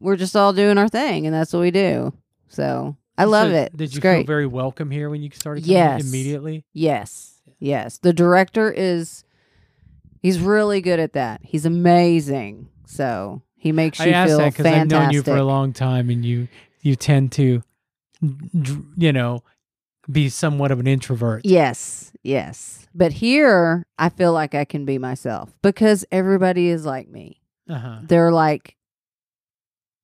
we're 0.00 0.16
just 0.16 0.34
all 0.34 0.52
doing 0.54 0.78
our 0.78 0.88
thing 0.88 1.26
and 1.26 1.34
that's 1.34 1.52
what 1.52 1.60
we 1.60 1.70
do. 1.70 2.12
So, 2.48 2.96
I 3.18 3.24
love 3.24 3.50
So 3.50 3.54
it. 3.56 3.76
Did 3.76 3.84
it's 3.84 3.94
you 3.94 4.00
great. 4.00 4.20
feel 4.20 4.26
very 4.26 4.46
welcome 4.46 4.90
here 4.90 5.10
when 5.10 5.22
you 5.22 5.30
started 5.34 5.66
Yes. 5.66 6.02
immediately? 6.02 6.64
Yes. 6.72 7.34
Yes. 7.58 7.98
The 7.98 8.12
director 8.14 8.72
is 8.72 9.24
he's 10.20 10.38
really 10.40 10.80
good 10.80 10.98
at 10.98 11.12
that. 11.12 11.40
He's 11.44 11.66
amazing. 11.66 12.68
So 12.86 13.42
he 13.56 13.72
makes 13.72 13.98
you 14.00 14.12
I 14.14 14.26
feel 14.26 14.38
that 14.38 14.52
because 14.52 14.66
I've 14.66 14.88
known 14.88 15.10
you 15.12 15.22
for 15.22 15.36
a 15.36 15.44
long 15.44 15.72
time, 15.74 16.08
and 16.10 16.24
you 16.24 16.48
you 16.80 16.96
tend 16.96 17.30
to, 17.32 17.62
you 18.96 19.12
know, 19.12 19.42
be 20.10 20.28
somewhat 20.28 20.70
of 20.70 20.80
an 20.80 20.86
introvert. 20.86 21.42
Yes, 21.44 22.12
yes. 22.22 22.86
But 22.94 23.12
here, 23.12 23.86
I 23.98 24.08
feel 24.08 24.32
like 24.32 24.54
I 24.54 24.64
can 24.64 24.84
be 24.84 24.98
myself 24.98 25.52
because 25.62 26.04
everybody 26.12 26.68
is 26.68 26.84
like 26.84 27.08
me. 27.08 27.40
Uh-huh. 27.68 28.00
They're 28.02 28.32
like 28.32 28.76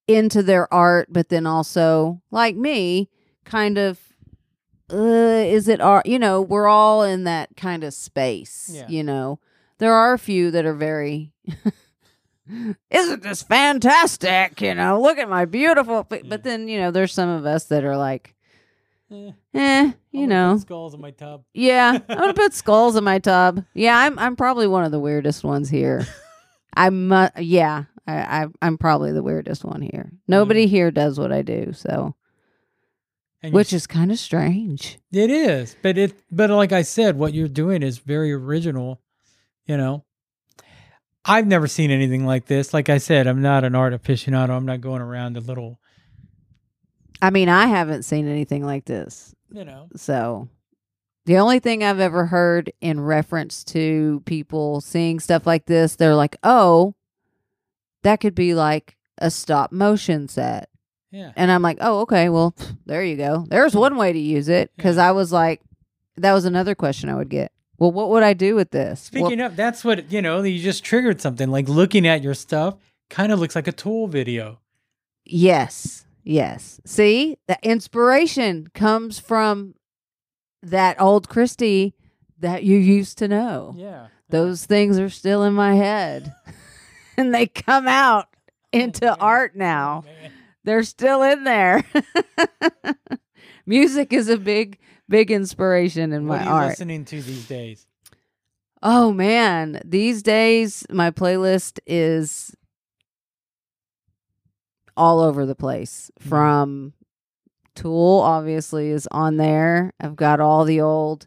into 0.06 0.42
their 0.42 0.72
art, 0.72 1.08
but 1.10 1.28
then 1.28 1.46
also, 1.46 2.22
like 2.30 2.56
me, 2.56 3.10
kind 3.44 3.76
of, 3.76 3.98
uh, 4.90 4.96
is 4.96 5.68
it 5.68 5.80
art? 5.82 6.06
You 6.06 6.18
know, 6.18 6.40
we're 6.40 6.68
all 6.68 7.02
in 7.02 7.24
that 7.24 7.50
kind 7.56 7.84
of 7.84 7.92
space. 7.92 8.70
Yeah. 8.72 8.86
You 8.88 9.02
know, 9.04 9.38
there 9.78 9.92
are 9.92 10.14
a 10.14 10.18
few 10.18 10.50
that 10.52 10.64
are 10.64 10.74
very. 10.74 11.32
Isn't 12.90 13.22
this 13.22 13.42
fantastic? 13.42 14.62
You 14.62 14.74
know, 14.74 15.00
look 15.02 15.18
at 15.18 15.28
my 15.28 15.44
beautiful. 15.44 16.04
But, 16.08 16.24
Yeah. 16.24 16.30
but 16.30 16.44
then, 16.44 16.68
you 16.68 16.78
know, 16.80 16.90
there's 16.90 17.12
some 17.12 17.28
of 17.28 17.44
us 17.44 17.64
that 17.64 17.84
are 17.84 17.96
like, 17.98 18.34
Eh, 19.10 19.32
eh, 19.54 19.92
you 20.10 20.26
know, 20.26 20.58
skulls 20.58 20.94
in 20.94 21.00
my 21.00 21.10
tub. 21.10 21.44
yeah, 21.54 21.98
I'm 22.08 22.18
gonna 22.18 22.34
put 22.34 22.54
skulls 22.54 22.96
in 22.96 23.04
my 23.04 23.18
tub. 23.18 23.64
Yeah, 23.74 23.98
I'm 23.98 24.18
I'm 24.18 24.36
probably 24.36 24.66
one 24.66 24.84
of 24.84 24.92
the 24.92 25.00
weirdest 25.00 25.44
ones 25.44 25.68
here. 25.68 26.06
I'm 26.76 27.10
uh, 27.10 27.30
yeah, 27.38 27.84
I, 28.06 28.42
I 28.42 28.46
I'm 28.62 28.78
probably 28.78 29.12
the 29.12 29.22
weirdest 29.22 29.64
one 29.64 29.82
here. 29.82 30.12
Nobody 30.26 30.66
here 30.66 30.90
does 30.90 31.18
what 31.18 31.32
I 31.32 31.42
do, 31.42 31.72
so 31.72 32.14
which 33.50 33.72
is 33.72 33.86
kind 33.86 34.10
of 34.10 34.18
strange. 34.18 34.98
It 35.12 35.30
is, 35.30 35.76
but 35.82 35.96
it 35.96 36.12
but 36.30 36.50
like 36.50 36.72
I 36.72 36.82
said, 36.82 37.16
what 37.16 37.34
you're 37.34 37.48
doing 37.48 37.82
is 37.82 37.98
very 37.98 38.32
original. 38.32 39.00
You 39.64 39.76
know, 39.76 40.04
I've 41.24 41.46
never 41.46 41.66
seen 41.66 41.90
anything 41.90 42.24
like 42.26 42.46
this. 42.46 42.72
Like 42.72 42.88
I 42.88 42.98
said, 42.98 43.26
I'm 43.26 43.42
not 43.42 43.64
an 43.64 43.74
art 43.74 43.92
aficionado. 43.92 44.50
I'm 44.50 44.66
not 44.66 44.80
going 44.80 45.02
around 45.02 45.34
the 45.34 45.40
little, 45.40 45.78
I 47.20 47.30
mean, 47.30 47.48
I 47.48 47.66
haven't 47.66 48.04
seen 48.04 48.28
anything 48.28 48.64
like 48.64 48.84
this, 48.84 49.34
you 49.52 49.64
know. 49.64 49.88
so. 49.96 50.48
The 51.26 51.36
only 51.38 51.58
thing 51.58 51.84
I've 51.84 52.00
ever 52.00 52.24
heard 52.26 52.72
in 52.80 53.00
reference 53.00 53.62
to 53.64 54.22
people 54.24 54.80
seeing 54.80 55.20
stuff 55.20 55.46
like 55.46 55.66
this, 55.66 55.94
they're 55.96 56.14
like, 56.14 56.36
"Oh, 56.42 56.94
that 58.02 58.20
could 58.20 58.34
be 58.34 58.54
like 58.54 58.96
a 59.18 59.30
stop 59.30 59.70
motion 59.70 60.28
set." 60.28 60.70
Yeah. 61.10 61.32
And 61.36 61.50
I'm 61.50 61.62
like, 61.62 61.78
oh, 61.80 62.00
okay, 62.00 62.28
well, 62.28 62.54
there 62.86 63.02
you 63.04 63.16
go. 63.16 63.44
There's 63.48 63.74
one 63.74 63.96
way 63.96 64.12
to 64.12 64.18
use 64.18 64.48
it. 64.48 64.70
Because 64.76 64.96
Yeah. 64.96 65.08
I 65.08 65.12
was 65.12 65.32
like, 65.32 65.60
that 66.16 66.32
was 66.34 66.44
another 66.44 66.74
question 66.74 67.08
I 67.08 67.14
would 67.14 67.28
get. 67.30 67.50
Well, 67.78 67.92
what 67.92 68.10
would 68.10 68.22
I 68.22 68.32
do 68.34 68.54
with 68.54 68.70
this? 68.70 69.10
Well, 69.12 69.24
Speaking 69.24 69.40
of, 69.40 69.54
that's 69.56 69.84
what 69.84 70.10
you 70.10 70.20
know. 70.22 70.42
You 70.42 70.58
just 70.62 70.82
triggered 70.84 71.20
something. 71.20 71.50
Like 71.50 71.68
looking 71.68 72.06
at 72.06 72.22
your 72.22 72.34
stuff, 72.34 72.76
kind 73.10 73.32
of 73.32 73.38
looks 73.38 73.54
like 73.54 73.68
a 73.68 73.72
Tool 73.72 74.06
video. 74.06 74.60
yes, 75.26 76.04
yes. 76.28 76.80
See, 76.84 77.38
the 77.48 77.58
inspiration 77.62 78.68
comes 78.74 79.18
from 79.18 79.74
that 80.62 81.00
old 81.00 81.28
Christi 81.28 81.94
that 82.38 82.62
you 82.64 82.76
used 82.78 83.18
to 83.18 83.28
know. 83.28 83.74
Yeah. 83.76 84.08
Those 84.28 84.66
things 84.66 84.98
are 84.98 85.08
still 85.08 85.42
in 85.42 85.54
my 85.54 85.74
head, 85.74 86.34
and 87.16 87.34
they 87.34 87.46
come 87.46 87.88
out 87.88 88.26
into 88.72 89.16
art 89.20 89.56
now. 89.56 90.04
Oh, 90.06 90.10
man. 90.22 90.32
They're 90.64 90.82
still 90.82 91.22
in 91.22 91.44
there. 91.44 91.82
Music 93.66 94.12
is 94.12 94.28
a 94.28 94.36
big, 94.36 94.78
big 95.08 95.30
inspiration 95.30 96.12
in 96.12 96.26
What 96.26 96.40
my 96.40 96.44
are 96.44 96.48
you 96.48 96.50
art. 96.54 96.68
listening 96.70 97.04
to 97.06 97.22
these 97.22 97.46
days? 97.46 97.86
Oh 98.82 99.12
man, 99.12 99.80
these 99.84 100.22
days 100.22 100.84
my 100.90 101.10
playlist 101.10 101.78
is 101.86 102.54
all 104.98 105.20
over 105.20 105.46
the 105.46 105.54
place. 105.54 106.10
From 106.18 106.92
Tool 107.74 108.20
obviously 108.20 108.90
is 108.90 109.08
on 109.10 109.36
there. 109.36 109.92
I've 110.00 110.16
got 110.16 110.40
all 110.40 110.64
the 110.64 110.80
old 110.80 111.26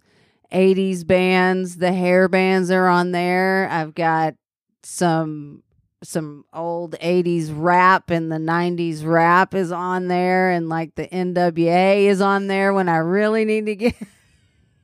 80s 0.51 1.07
bands, 1.07 1.77
the 1.77 1.93
hair 1.93 2.27
bands 2.27 2.69
are 2.69 2.87
on 2.87 3.11
there. 3.11 3.67
I've 3.71 3.95
got 3.95 4.35
some 4.83 5.63
some 6.03 6.45
old 6.51 6.93
80s 6.93 7.51
rap 7.55 8.09
and 8.09 8.31
the 8.31 8.37
90s 8.37 9.05
rap 9.05 9.53
is 9.53 9.71
on 9.71 10.07
there 10.07 10.49
and 10.49 10.67
like 10.67 10.95
the 10.95 11.07
NWA 11.07 12.05
is 12.05 12.21
on 12.21 12.47
there 12.47 12.73
when 12.73 12.89
I 12.89 12.97
really 12.97 13.45
need 13.45 13.67
to 13.67 13.75
get 13.75 13.95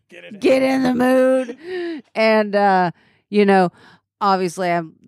Get 0.10 0.40
get 0.40 0.62
in 0.62 0.84
the 0.84 0.94
mood. 0.94 2.04
And 2.16 2.56
uh, 2.56 2.92
you 3.30 3.46
know, 3.46 3.72
obviously 4.22 4.72
I'm 4.72 5.07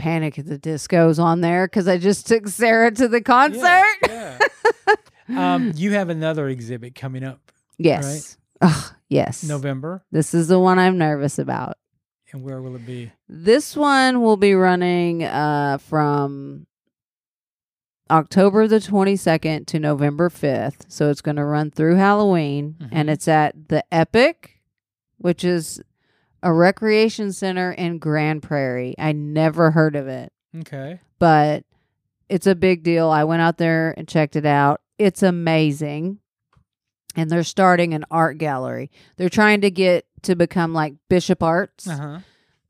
Panic 0.00 0.38
at 0.38 0.46
the 0.46 0.58
Disco's 0.58 1.18
on 1.18 1.40
there 1.42 1.66
because 1.66 1.86
I 1.86 1.98
just 1.98 2.26
took 2.26 2.48
Sarah 2.48 2.90
to 2.92 3.06
the 3.06 3.20
concert. 3.20 3.84
Yeah. 4.08 4.38
yeah. 4.88 4.94
um, 5.54 5.72
you 5.76 5.92
have 5.92 6.08
another 6.08 6.48
exhibit 6.48 6.94
coming 6.94 7.22
up 7.22 7.52
yes. 7.78 8.36
Ugh, 8.62 8.94
yes. 9.08 9.44
November, 9.44 10.02
This 10.10 10.34
is 10.34 10.48
the 10.48 10.58
one 10.58 10.78
I'm 10.78 10.98
nervous 10.98 11.38
about. 11.38 11.76
and 12.32 12.42
where 12.42 12.60
will 12.62 12.76
it 12.76 12.86
be? 12.86 13.12
This 13.28 13.76
one 13.76 14.20
will 14.22 14.36
be 14.36 14.54
running 14.54 15.22
uh, 15.24 15.78
from 15.78 16.66
October 18.10 18.66
the 18.66 18.76
22nd 18.80 19.66
to 19.66 19.78
November 19.78 20.28
5th. 20.28 20.86
So 20.88 21.10
it's 21.10 21.22
going 21.22 21.36
to 21.36 21.44
run 21.44 21.70
through 21.70 21.96
Halloween. 21.96 22.76
And 22.90 23.08
Mhm. 23.08 23.12
it's 23.12 23.28
at 23.28 23.68
the 23.68 23.84
Epic, 23.92 24.60
which 25.18 25.44
is 25.44 25.80
a 26.42 26.52
recreation 26.52 27.32
center 27.32 27.72
in 27.72 27.98
Grand 27.98 28.42
Prairie. 28.42 28.94
I 28.98 29.12
never 29.12 29.70
heard 29.70 29.96
of 29.96 30.08
it, 30.08 30.32
Okay. 30.58 31.00
but 31.18 31.64
it's 32.28 32.46
a 32.46 32.54
big 32.54 32.82
deal. 32.82 33.08
I 33.10 33.24
went 33.24 33.42
out 33.42 33.58
there 33.58 33.92
and 33.96 34.06
checked 34.08 34.36
it 34.36 34.46
out. 34.46 34.80
It's 34.98 35.22
amazing. 35.22 36.18
And 37.16 37.28
they're 37.30 37.42
starting 37.42 37.92
an 37.92 38.04
art 38.10 38.38
gallery. 38.38 38.90
They're 39.16 39.28
trying 39.28 39.62
to 39.62 39.70
get 39.70 40.06
to 40.22 40.36
become 40.36 40.72
like 40.72 40.94
Bishop 41.08 41.42
Arts 41.42 41.88
Uh 41.88 41.96
huh. 41.96 42.18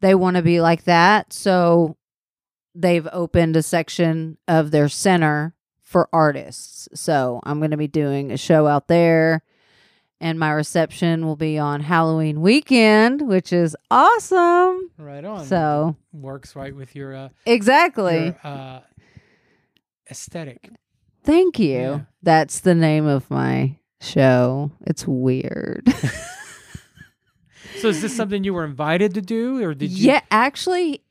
they 0.01 0.15
want 0.15 0.37
to 0.37 0.43
be 0.43 0.61
like 0.61 0.85
that. 0.85 1.33
So 1.33 1.97
they've 2.75 3.07
opened 3.13 3.57
a 3.57 3.63
section 3.63 4.39
of 4.49 4.71
their 4.71 4.89
center 4.89 5.55
for 5.83 6.09
artists. 6.13 6.89
So 6.95 7.41
I'm 7.43 7.59
going 7.59 7.73
to 7.73 7.77
be 7.77 7.89
doing 7.89 8.31
a 8.31 8.37
show 8.39 8.67
out 8.67 8.89
there. 8.89 9.43
And 10.23 10.39
my 10.39 10.51
reception 10.51 11.25
will 11.25 11.37
be 11.37 11.59
on 11.59 11.81
Halloween 11.81 12.43
weekend, 12.43 13.27
which 13.27 13.53
is 13.55 13.75
awesome. 13.91 14.91
Right 14.99 15.25
on. 15.25 15.47
So, 15.47 15.97
works 16.13 16.55
right 16.55 16.77
with 16.77 16.95
your 16.95 17.15
uh, 17.17 17.29
exactly. 17.47 18.25
your, 18.27 18.37
uh 18.45 18.81
aesthetic. 20.11 20.71
Thank 21.25 21.59
you. 21.59 21.73
Yeah. 21.79 22.01
That's 22.23 22.61
the 22.61 22.75
name 22.75 23.07
of 23.07 23.31
my 23.31 23.77
show. 24.01 24.71
It's 24.87 25.07
weird. 25.07 25.87
So 27.79 27.89
is 27.89 28.03
this 28.03 28.15
something 28.15 28.45
you 28.45 28.53
were 28.53 28.65
invited 28.65 29.15
to 29.15 29.23
do, 29.23 29.63
or 29.63 29.73
did 29.75 29.91
you? 29.91 30.09
yeah, 30.09 30.21
actually, 30.31 31.03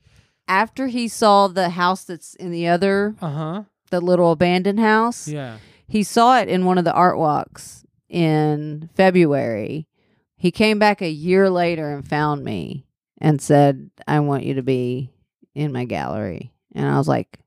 after 0.47 0.85
he 0.87 1.07
saw 1.07 1.47
the 1.47 1.69
house 1.69 2.03
that's 2.03 2.35
in 2.35 2.51
the 2.51 2.67
other, 2.67 3.15
Uh 3.21 3.29
huh. 3.31 3.63
the 3.89 3.99
little 3.99 4.31
abandoned 4.31 4.79
house, 4.79 5.27
Yeah. 5.27 5.57
he 5.87 6.03
saw 6.03 6.37
it 6.39 6.47
in 6.47 6.65
one 6.65 6.77
of 6.77 6.83
the 6.85 6.93
art 6.93 7.17
walks 7.17 7.85
in 8.09 8.89
February. 8.95 9.87
He 10.35 10.51
came 10.51 10.79
back 10.79 11.01
a 11.01 11.09
year 11.09 11.49
later 11.49 11.93
and 11.93 12.07
found 12.07 12.43
me 12.43 12.85
and 13.19 13.41
said, 13.41 13.89
I 14.07 14.19
want 14.21 14.43
you 14.43 14.55
to 14.55 14.63
be 14.63 15.11
in 15.53 15.71
my 15.71 15.85
gallery. 15.85 16.51
And 16.73 16.87
I 16.87 16.97
was 16.97 17.07
like, 17.07 17.39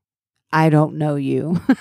I 0.51 0.69
don't 0.69 0.95
know 0.95 1.15
you. 1.15 1.59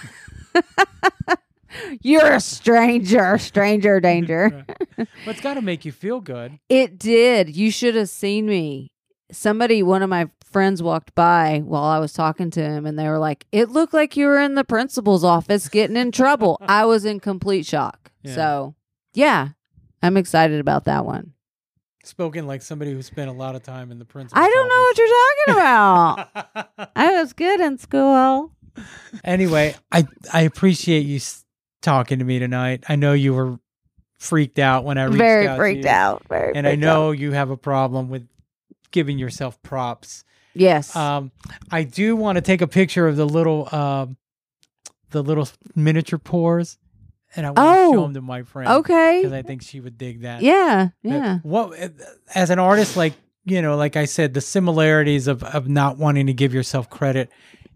You're 2.00 2.32
a 2.32 2.40
stranger, 2.40 3.38
stranger 3.38 4.00
danger. 4.00 4.64
well, 4.96 5.06
it's 5.26 5.40
got 5.40 5.54
to 5.54 5.62
make 5.62 5.84
you 5.84 5.92
feel 5.92 6.20
good. 6.20 6.58
It 6.68 6.98
did. 6.98 7.54
You 7.54 7.70
should 7.70 7.94
have 7.94 8.08
seen 8.08 8.46
me. 8.46 8.90
Somebody, 9.30 9.82
one 9.82 10.02
of 10.02 10.10
my 10.10 10.28
friends 10.52 10.82
walked 10.82 11.14
by 11.14 11.62
while 11.64 11.84
I 11.84 11.98
was 11.98 12.12
talking 12.12 12.50
to 12.52 12.60
him 12.62 12.86
and 12.86 12.98
they 12.98 13.08
were 13.08 13.18
like, 13.18 13.46
It 13.52 13.70
looked 13.70 13.94
like 13.94 14.16
you 14.16 14.26
were 14.26 14.40
in 14.40 14.54
the 14.54 14.64
principal's 14.64 15.24
office 15.24 15.68
getting 15.68 15.96
in 15.96 16.12
trouble. 16.12 16.58
I 16.62 16.84
was 16.84 17.04
in 17.04 17.20
complete 17.20 17.66
shock. 17.66 18.10
Yeah. 18.22 18.34
So, 18.34 18.74
yeah, 19.14 19.48
I'm 20.02 20.16
excited 20.16 20.60
about 20.60 20.84
that 20.84 21.04
one. 21.04 21.32
Spoken 22.04 22.46
like 22.46 22.62
somebody 22.62 22.92
who 22.92 23.00
spent 23.02 23.30
a 23.30 23.32
lot 23.32 23.54
of 23.54 23.62
time 23.62 23.90
in 23.92 23.98
the 23.98 24.04
principal. 24.04 24.42
I 24.42 24.48
don't 24.48 24.68
know 24.68 24.80
what 24.80 24.98
you're 24.98 25.56
talking 25.56 25.62
about. 26.74 26.90
I 26.96 27.12
was 27.20 27.32
good 27.32 27.60
in 27.60 27.78
school. 27.78 28.52
anyway, 29.24 29.74
I 29.92 30.06
I 30.32 30.42
appreciate 30.42 31.06
you 31.06 31.20
talking 31.80 32.18
to 32.18 32.24
me 32.24 32.38
tonight. 32.40 32.82
I 32.88 32.96
know 32.96 33.12
you 33.12 33.34
were 33.34 33.58
freaked 34.18 34.58
out 34.58 34.84
when 34.84 34.98
I 34.98 35.04
reached 35.04 35.18
Very 35.18 35.46
out 35.46 35.54
to 35.56 35.60
freaked 35.60 35.84
you, 35.84 35.90
out. 35.90 36.22
Very 36.28 36.54
and 36.56 36.66
I 36.66 36.70
freaked 36.72 36.84
out. 36.84 36.86
know 36.86 37.10
you 37.12 37.32
have 37.32 37.50
a 37.50 37.56
problem 37.56 38.08
with 38.08 38.26
giving 38.90 39.18
yourself 39.18 39.60
props. 39.62 40.24
Yes. 40.54 40.94
Um, 40.96 41.30
I 41.70 41.84
do 41.84 42.14
want 42.16 42.36
to 42.36 42.42
take 42.42 42.60
a 42.60 42.66
picture 42.66 43.06
of 43.08 43.16
the 43.16 43.24
little 43.26 43.68
um, 43.74 44.16
the 45.10 45.22
little 45.22 45.48
miniature 45.74 46.18
pores, 46.18 46.78
and 47.36 47.46
I 47.46 47.50
want 47.50 47.56
to 47.58 47.62
Oh, 47.64 47.92
show 47.92 48.02
them 48.02 48.14
to 48.14 48.20
my 48.20 48.42
friend. 48.42 48.68
okay. 48.70 49.20
because 49.20 49.32
I 49.32 49.42
think 49.42 49.62
she 49.62 49.80
would 49.80 49.96
dig 49.98 50.22
that. 50.22 50.42
Yeah. 50.42 50.88
But 51.02 51.10
Yeah. 51.10 51.38
What 51.42 51.78
as 52.34 52.50
an 52.50 52.58
artist, 52.58 52.96
like 52.96 53.14
you 53.44 53.60
know, 53.62 53.76
like 53.76 53.96
I 53.96 54.04
said, 54.04 54.34
the 54.34 54.40
similarities 54.40 55.26
of 55.26 55.42
of 55.42 55.68
not 55.68 55.98
wanting 55.98 56.26
to 56.26 56.34
give 56.34 56.52
yourself 56.54 56.88
credit. 56.90 57.30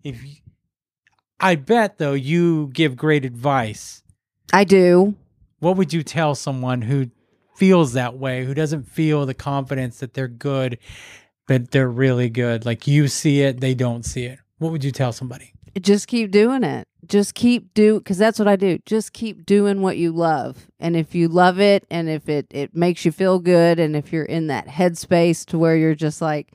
If 0.05 0.25
you, 0.25 0.35
I 1.41 1.57
bet 1.57 1.99
though, 1.99 2.15
you 2.15 2.69
give 2.73 2.97
great 2.97 3.25
advice. 3.25 4.03
I 4.53 4.65
do. 4.65 5.15
what 5.59 5.77
would 5.77 5.93
you 5.93 6.03
tell 6.03 6.35
someone 6.35 6.83
who 6.83 7.11
feels 7.57 7.95
that 7.95 8.17
way, 8.17 8.45
who 8.45 8.55
doesn't 8.55 8.85
feel 8.89 9.25
the 9.27 9.35
confidence 9.35 9.99
that 10.01 10.13
they're 10.15 10.29
good, 10.29 10.79
but 11.47 11.71
they're 11.71 11.89
really 11.91 12.29
good? 12.29 12.65
Like 12.67 12.87
you 12.87 13.09
see 13.09 13.43
it, 13.43 13.61
they 13.61 13.75
don't 13.75 14.05
see 14.05 14.25
it. 14.25 14.39
What 14.59 14.73
would 14.73 14.85
you 14.85 14.93
tell 14.93 15.13
somebody? 15.13 15.53
just 15.83 16.09
keep 16.09 16.31
doing 16.31 16.65
it. 16.65 16.89
Just 17.07 17.35
keep 17.35 17.75
do 17.75 17.99
because 17.99 18.17
that's 18.17 18.39
what 18.39 18.49
I 18.49 18.57
do. 18.57 18.79
Just 18.87 19.13
keep 19.13 19.45
doing 19.45 19.83
what 19.83 19.99
you 19.99 20.11
love, 20.11 20.67
and 20.81 20.97
if 20.97 21.15
you 21.15 21.29
love 21.29 21.61
it, 21.61 21.85
and 21.91 22.09
if 22.09 22.29
it 22.31 22.47
it 22.51 22.75
makes 22.75 23.05
you 23.05 23.13
feel 23.13 23.39
good, 23.39 23.79
and 23.79 23.95
if 23.95 24.11
you're 24.13 24.25
in 24.25 24.47
that 24.49 24.67
headspace 24.69 25.45
to 25.47 25.59
where 25.59 25.77
you're 25.77 25.95
just 25.95 26.21
like 26.23 26.53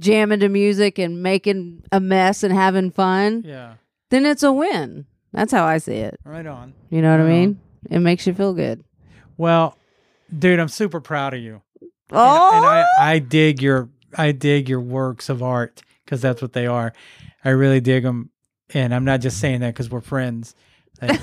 jamming 0.00 0.40
to 0.40 0.48
music 0.48 0.98
and 0.98 1.22
making 1.22 1.82
a 1.92 2.00
mess 2.00 2.42
and 2.42 2.54
having 2.54 2.90
fun, 2.90 3.42
Yeah. 3.46 3.74
then 4.10 4.24
it's 4.26 4.42
a 4.42 4.52
win. 4.52 5.04
That's 5.32 5.52
how 5.52 5.64
I 5.64 5.78
see 5.78 5.96
it. 5.96 6.18
Right 6.24 6.46
on. 6.46 6.72
You 6.90 7.02
know 7.02 7.10
what 7.10 7.20
I 7.20 7.24
Right 7.24 7.30
on. 7.32 7.38
mean? 7.40 7.60
It 7.90 7.98
makes 7.98 8.26
you 8.26 8.32
feel 8.34 8.54
good. 8.54 8.82
Well, 9.36 9.76
dude, 10.36 10.58
I'm 10.58 10.68
super 10.68 11.00
proud 11.00 11.34
of 11.34 11.40
you. 11.40 11.60
And- 11.80 11.90
Oh, 12.12 12.50
and 12.54 12.64
I, 12.64 12.84
I 12.98 13.18
dig 13.18 13.60
your 13.62 13.90
I 14.16 14.32
dig 14.32 14.68
your 14.68 14.80
works 14.80 15.28
of 15.28 15.42
art 15.42 15.82
because 16.04 16.22
that's 16.22 16.40
what 16.40 16.52
they 16.52 16.66
are. 16.66 16.92
I 17.44 17.50
really 17.50 17.80
dig 17.80 18.02
them, 18.02 18.30
and 18.72 18.94
I'm 18.94 19.04
not 19.04 19.20
just 19.20 19.36
mm-hmm. 19.36 19.40
saying 19.40 19.60
that 19.60 19.74
because 19.74 19.90
we're 19.90 20.00
friends. 20.00 20.54
Like, 21.00 21.20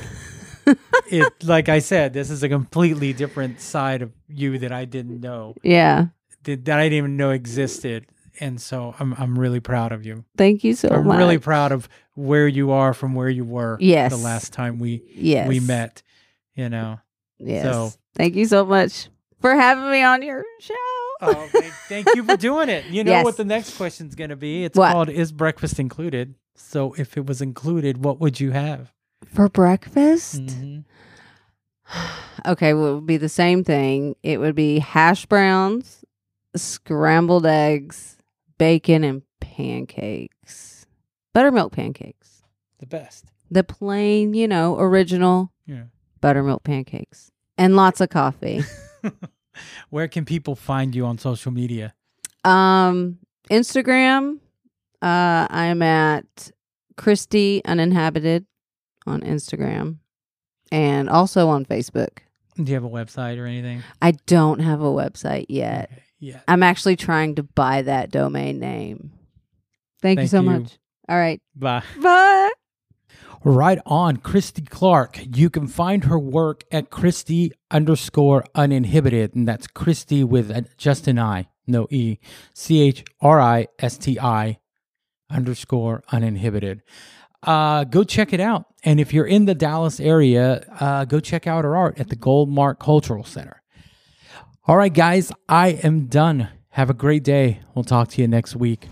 it, 1.11 1.43
like 1.43 1.69
I 1.69 1.79
said, 1.79 2.13
this 2.13 2.29
is 2.29 2.43
a 2.43 2.49
completely 2.49 3.13
different 3.13 3.59
side 3.61 4.01
of 4.01 4.11
you 4.27 4.57
that 4.59 4.71
I 4.71 4.85
didn't 4.85 5.21
know 5.21 5.55
yeah. 5.63 6.07
that, 6.43 6.65
that 6.65 6.79
I 6.79 6.83
didn't 6.83 6.97
even 6.97 7.17
know 7.17 7.31
existed, 7.31 8.07
and 8.39 8.61
so 8.61 8.95
I'm 8.99 9.13
I'm 9.13 9.37
really 9.37 9.59
proud 9.59 9.91
of 9.91 10.05
you. 10.05 10.23
Thank 10.37 10.63
you 10.63 10.75
so 10.75 10.89
I'm 10.89 11.07
much. 11.07 11.17
really 11.17 11.39
proud 11.39 11.71
of 11.71 11.89
where 12.13 12.47
you 12.47 12.71
are 12.71 12.93
from 12.93 13.13
where 13.13 13.29
you 13.29 13.45
were. 13.45 13.77
Yes. 13.79 14.11
the 14.11 14.17
last 14.17 14.53
time 14.53 14.79
we 14.79 15.03
yes. 15.13 15.47
we 15.47 15.59
met. 15.59 16.01
You 16.55 16.69
know. 16.69 16.99
Yes. 17.39 17.63
So- 17.63 17.91
Thank 18.15 18.35
you 18.35 18.45
so 18.45 18.65
much 18.65 19.09
for 19.41 19.53
having 19.53 19.91
me 19.91 20.01
on 20.01 20.21
your 20.21 20.45
show. 20.61 21.04
Oh, 21.21 21.47
thank, 21.51 21.73
thank 21.87 22.15
you 22.15 22.23
for 22.23 22.35
doing 22.37 22.69
it. 22.69 22.85
You 22.85 23.03
know 23.03 23.11
Yes. 23.11 23.23
what 23.23 23.37
the 23.37 23.45
next 23.45 23.77
question's 23.77 24.15
going 24.15 24.29
to 24.31 24.35
be? 24.35 24.63
It's 24.65 24.77
What? 24.77 24.91
called 24.91 25.09
Is 25.09 25.31
Breakfast 25.31 25.79
Included? 25.79 26.35
So 26.55 26.93
if 26.97 27.17
it 27.17 27.25
was 27.25 27.41
included, 27.41 28.03
what 28.03 28.19
would 28.19 28.39
you 28.39 28.51
have? 28.51 28.91
For 29.25 29.49
breakfast? 29.49 30.41
Mhm. 30.45 30.83
Okay, 32.47 32.73
well, 32.75 32.91
it 32.91 32.95
would 32.95 33.05
be 33.07 33.17
the 33.17 33.29
same 33.29 33.63
thing. 33.63 34.15
It 34.21 34.39
would 34.39 34.53
be 34.55 34.77
hash 34.79 35.25
browns, 35.25 36.03
scrambled 36.55 37.45
eggs, 37.45 38.17
bacon, 38.59 39.03
and 39.03 39.23
pancakes. 39.39 40.85
Buttermilk 41.33 41.71
pancakes. 41.73 42.43
The 42.79 42.85
best. 42.85 43.25
The 43.49 43.63
plain, 43.63 44.33
you 44.35 44.47
know, 44.47 44.77
original 44.79 45.51
Yeah. 45.65 45.85
buttermilk 46.21 46.63
pancakes. 46.63 47.31
And 47.57 47.75
lots 47.75 47.99
of 47.99 48.09
coffee. 48.09 48.63
Where 49.89 50.07
can 50.07 50.25
people 50.25 50.55
find 50.55 50.95
you 50.95 51.05
on 51.05 51.17
social 51.17 51.51
media? 51.51 51.93
um, 52.45 53.17
Instagram, 53.49 54.39
uh, 55.01 55.47
I'm 55.49 55.81
at 55.81 56.51
Christi 56.95 57.61
Uninhabited 57.65 58.45
on 59.05 59.21
Instagram 59.21 59.97
and 60.71 61.09
also 61.09 61.49
on 61.49 61.65
Facebook. 61.65 62.19
Do 62.55 62.63
you 62.63 62.75
have 62.75 62.85
a 62.85 62.89
website 62.89 63.37
or 63.37 63.45
anything? 63.45 63.83
I 64.01 64.11
don't 64.11 64.59
have 64.59 64.81
a 64.81 64.85
website 64.85 65.47
yet. 65.49 65.89
Okay. 65.91 66.01
Yeah. 66.19 66.39
I'm 66.47 66.63
actually 66.63 66.95
trying 66.95 67.35
to 67.35 67.43
buy 67.43 67.81
that 67.81 68.11
domain 68.11 68.59
name. 68.59 69.11
Thank, 70.01 70.21
you 70.21 70.27
so 70.27 70.39
you. 70.39 70.49
much. 70.49 70.77
All 71.09 71.17
right. 71.17 71.41
Bye. 71.55 71.83
Bye. 72.01 72.51
Right 73.47 73.77
on, 73.85 74.17
Christi 74.17 74.63
Clark. 74.63 75.19
You 75.37 75.51
can 75.51 75.67
find 75.67 76.05
her 76.05 76.17
work 76.17 76.63
at 76.71 76.89
Christi 76.89 77.51
underscore 77.69 78.43
uninhibited, 78.55 79.35
and 79.35 79.47
that's 79.47 79.67
Christi 79.67 80.23
with 80.23 80.75
just 80.77 81.07
an 81.07 81.19
I, 81.19 81.49
no 81.67 81.85
E, 81.91 82.17
C 82.55 82.81
H 82.81 83.05
R 83.21 83.39
I 83.39 83.67
S 83.77 83.99
T 83.99 84.19
I 84.19 84.57
underscore 85.29 86.03
uninhibited. 86.11 86.81
Uh, 87.43 87.83
go 87.83 88.03
check 88.03 88.33
it 88.33 88.39
out. 88.39 88.65
And 88.83 88.99
if 88.99 89.13
you're 89.13 89.27
in 89.27 89.45
the 89.45 89.53
Dallas 89.53 89.99
area, 89.99 90.65
uh, 90.79 91.05
go 91.05 91.19
check 91.19 91.45
out 91.45 91.65
her 91.65 91.75
art 91.75 91.99
at 91.99 92.09
the 92.09 92.15
Goldmark 92.15 92.79
Cultural 92.79 93.23
Center. 93.23 93.61
All 94.67 94.75
right, 94.75 94.91
guys, 94.91 95.31
I 95.47 95.67
am 95.83 96.07
done. 96.07 96.49
Have 96.69 96.89
a 96.89 96.95
great 96.95 97.23
day. 97.23 97.59
We'll 97.75 97.85
talk 97.85 98.07
to 98.09 98.21
you 98.21 98.27
next 98.27 98.55
week. 98.55 98.87